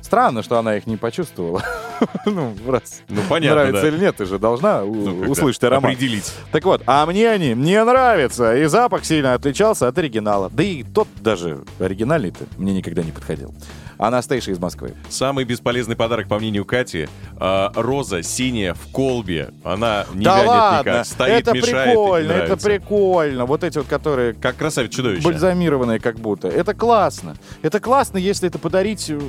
[0.01, 1.63] Странно, что она их не почувствовала.
[2.25, 3.01] ну, раз.
[3.09, 3.87] Ну, понятно, Нравится да.
[3.87, 5.91] или нет, ты же должна Ну, услышать аромат.
[5.91, 6.31] Определить.
[6.51, 8.55] Так вот, а мне они не нравятся.
[8.55, 10.49] И запах сильно отличался от оригинала.
[10.51, 13.53] Да и тот даже оригинальный-то мне никогда не подходил.
[13.97, 14.95] Анастейша из Москвы.
[15.09, 19.51] Самый бесполезный подарок, по мнению Кати, а, роза синяя в колбе.
[19.63, 21.89] Она не да вянет ладно, никак, стоит, это мешает.
[21.89, 23.45] прикольно, это прикольно.
[23.45, 25.23] Вот эти вот, которые Как красавец чудовище.
[25.23, 26.47] бальзамированные как будто.
[26.47, 27.35] Это классно.
[27.61, 29.19] Это классно, если это подарить, э,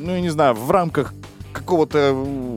[0.00, 1.14] ну, я не знаю, в рамках
[1.52, 2.56] какого-то э,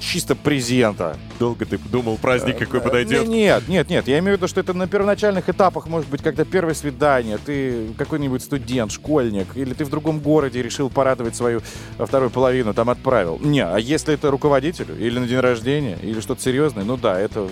[0.00, 1.16] чисто презента.
[1.38, 3.26] Долго ты думал, праздник какой Э, подойдет.
[3.28, 4.08] не- Нет, нет, нет.
[4.08, 7.88] Я имею в виду, что это на первоначальных этапах, может быть, когда первое свидание, ты
[7.98, 11.60] какой-нибудь студент, школьник, или ты в другом городе решил порадовать свою
[11.98, 13.38] э, вторую половину, там отправил.
[13.42, 17.48] Не, а если это руководителю, или на день рождения, или что-то серьезное, ну да, это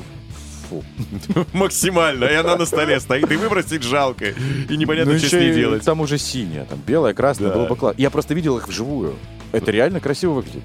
[0.68, 0.83] фу.
[1.53, 2.25] Максимально.
[2.27, 3.31] И она на столе стоит.
[3.31, 4.27] И выбросить жалко.
[4.68, 5.83] И непонятно, Ну, что с ней делать.
[5.83, 7.55] К тому же синяя, там белая, красная, Да.
[7.57, 8.01] было бы классно.
[8.01, 9.14] Я просто видел их вживую.
[9.53, 10.64] Это реально красиво выглядит.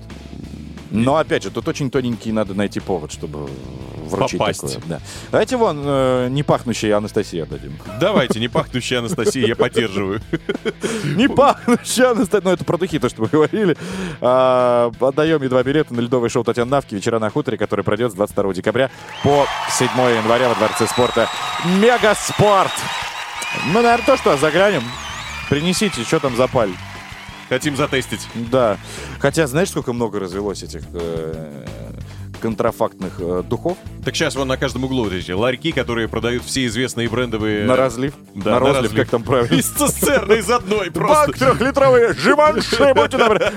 [0.91, 3.49] Но опять же, тут очень тоненький надо найти повод, чтобы
[4.05, 4.61] вручить Попасть.
[4.61, 4.79] такое.
[4.85, 5.01] Да.
[5.31, 7.73] Давайте вон э, не пахнущая Анастасия отдадим.
[7.99, 10.21] Давайте, не пахнущая Анастасия, я поддерживаю.
[11.03, 12.41] Не пахнущая Анастасия.
[12.45, 13.75] Ну, это про духи, то, что мы говорили.
[14.21, 18.11] А, Отдаем ей два билета на ледовое шоу Татьяны Навки «Вечера на хуторе», которое пройдет
[18.11, 18.89] с 22 декабря
[19.23, 21.27] по 7 января во Дворце спорта
[21.81, 22.71] «Мегаспорт».
[23.67, 24.83] Ну, наверное, то, что заглянем.
[25.49, 26.73] Принесите, что там запали.
[27.49, 28.27] Хотим затестить.
[28.51, 28.77] Да.
[29.19, 31.65] Хотя, знаешь, сколько много развелось этих э,
[32.41, 33.77] контрафактных э, духов?
[34.03, 37.65] Так сейчас вон на каждом углу вот эти ларьки, которые продают все известные брендовые...
[37.65, 38.13] На разлив?
[38.33, 39.55] Да, на розлив, как там правильно?
[39.55, 41.27] Из цистерны, из одной просто.
[41.27, 43.51] Бак трехлитровый, Живанши, будьте добры.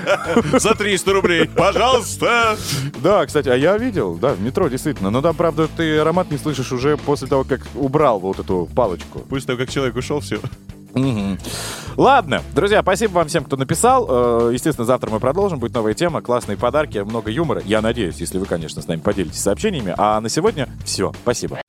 [0.59, 2.57] За 300 рублей, пожалуйста.
[3.01, 5.09] Да, кстати, а я видел, да, в метро, действительно.
[5.09, 9.19] Но там, правда, ты аромат не слышишь уже после того, как убрал вот эту палочку.
[9.19, 10.39] После того, как человек ушел, все.
[10.93, 11.37] Мгм.
[11.97, 14.07] Ладно, друзья, спасибо вам всем, кто написал.
[14.09, 15.59] Э, Естественно, завтра мы продолжим.
[15.59, 17.61] Будет новая тема, классные подарки, много юмора.
[17.65, 19.93] Я надеюсь, если вы, конечно, с нами поделитесь сообщениями.
[19.97, 21.11] А на сегодня все.
[21.23, 21.61] Спасибо.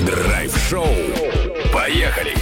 [0.00, 0.86] Драйв-шоу.
[1.72, 2.34] Поехали.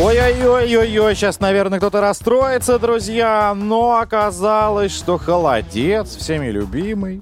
[0.00, 7.20] Ой-ой-ой-ой-ой, сейчас, наверное, кто-то расстроится, друзья, но оказалось, что холодец, всеми любимый.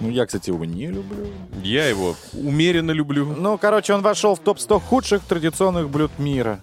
[0.00, 1.28] Ну, я, кстати, его не люблю.
[1.62, 3.26] Я его умеренно люблю.
[3.26, 6.60] Ну, короче, он вошел в топ-100 худших традиционных блюд мира.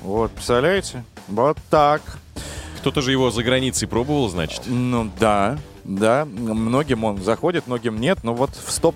[0.00, 1.04] Вот, представляете?
[1.26, 2.00] Вот так.
[2.78, 4.62] Кто-то же его за границей пробовал, значит?
[4.66, 6.24] Ну, да, да.
[6.24, 8.94] Многим он заходит, многим нет, но вот в 100,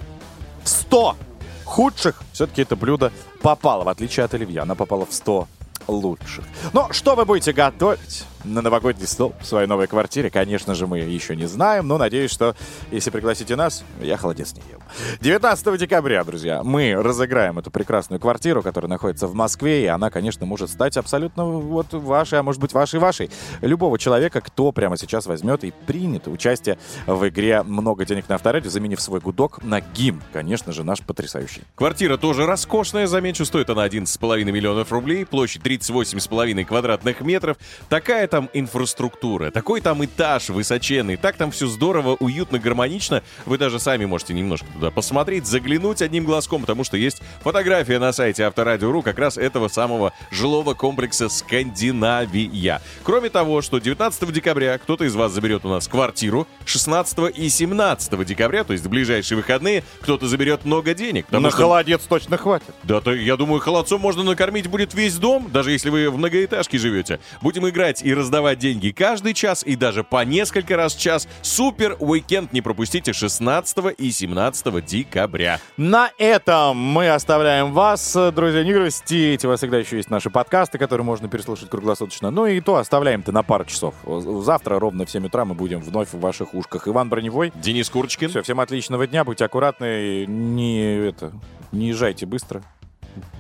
[0.63, 1.17] в 100
[1.65, 3.11] худших все-таки это блюдо
[3.43, 4.61] попало, в отличие от оливье.
[4.61, 5.49] Она попала в 100
[5.89, 6.45] лучших.
[6.73, 10.99] Но что вы будете готовить на новогодний стол в своей новой квартире, конечно же, мы
[10.99, 12.55] еще не знаем, но надеюсь, что
[12.91, 14.81] если пригласите нас, я холодец не ем.
[15.21, 20.47] 19 декабря, друзья, мы разыграем эту прекрасную квартиру, которая находится в Москве, и она, конечно,
[20.47, 23.31] может стать абсолютно вот вашей, а может быть вашей-вашей.
[23.61, 28.71] Любого человека, кто прямо сейчас возьмет и примет участие в игре «Много денег на авторадио»,
[28.71, 31.63] заменив свой гудок на гимн, конечно же, наш потрясающий.
[31.75, 37.57] Квартира тоже роскошная, замечу, стоит она 11,5 миллионов рублей, площадь 38,5 квадратных метров.
[37.89, 43.23] Такая там инфраструктура, такой там этаж высоченный, так там все здорово, уютно, гармонично.
[43.47, 48.13] Вы даже сами можете немножко туда посмотреть, заглянуть одним глазком, потому что есть фотография на
[48.13, 52.81] сайте Авторадио.ру как раз этого самого жилого комплекса Скандинавия.
[53.03, 58.25] Кроме того, что 19 декабря кто-то из вас заберет у нас квартиру, 16 и 17
[58.25, 61.27] декабря, то есть в ближайшие выходные, кто-то заберет много денег.
[61.31, 62.75] На что- холодец точно хватит.
[62.83, 66.79] да, то я думаю, холодцом можно накормить будет весь дом, даже если вы в многоэтажке
[66.79, 67.21] живете.
[67.41, 71.29] Будем играть и раздавать деньги каждый час и даже по несколько раз в час.
[71.43, 75.61] Супер уикенд не пропустите 16 и 17 декабря.
[75.77, 79.47] На этом мы оставляем вас, друзья, не грустите.
[79.47, 82.31] У вас всегда еще есть наши подкасты, которые можно переслушать круглосуточно.
[82.31, 83.95] Ну и то оставляем-то на пару часов.
[84.05, 86.89] Завтра ровно в 7 утра мы будем вновь в ваших ушках.
[86.89, 87.53] Иван Броневой.
[87.55, 88.29] Денис Курочкин.
[88.29, 91.33] Все, всем отличного дня, будьте аккуратны, не это,
[91.73, 92.63] не езжайте быстро.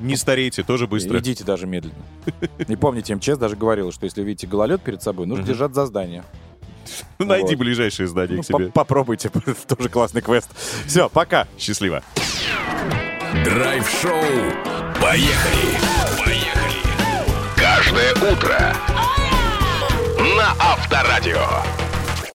[0.00, 1.18] Не старейте, тоже быстро.
[1.18, 1.94] Идите даже медленно.
[2.66, 6.24] И помните, МЧС даже говорил, что если видите гололед перед собой, нужно держать за здание.
[7.18, 7.58] Найди Вот.
[7.58, 8.66] ближайшее здание Ну, к себе.
[8.66, 9.28] по- Попробуйте,
[9.68, 10.48] тоже классный квест.
[10.86, 11.46] Все, пока.
[11.58, 12.02] Счастливо.
[13.44, 14.12] Драйв-шоу.
[15.00, 15.76] Поехали.
[16.24, 16.80] Поехали.
[17.56, 18.74] Каждое утро.
[20.36, 21.38] На Авторадио.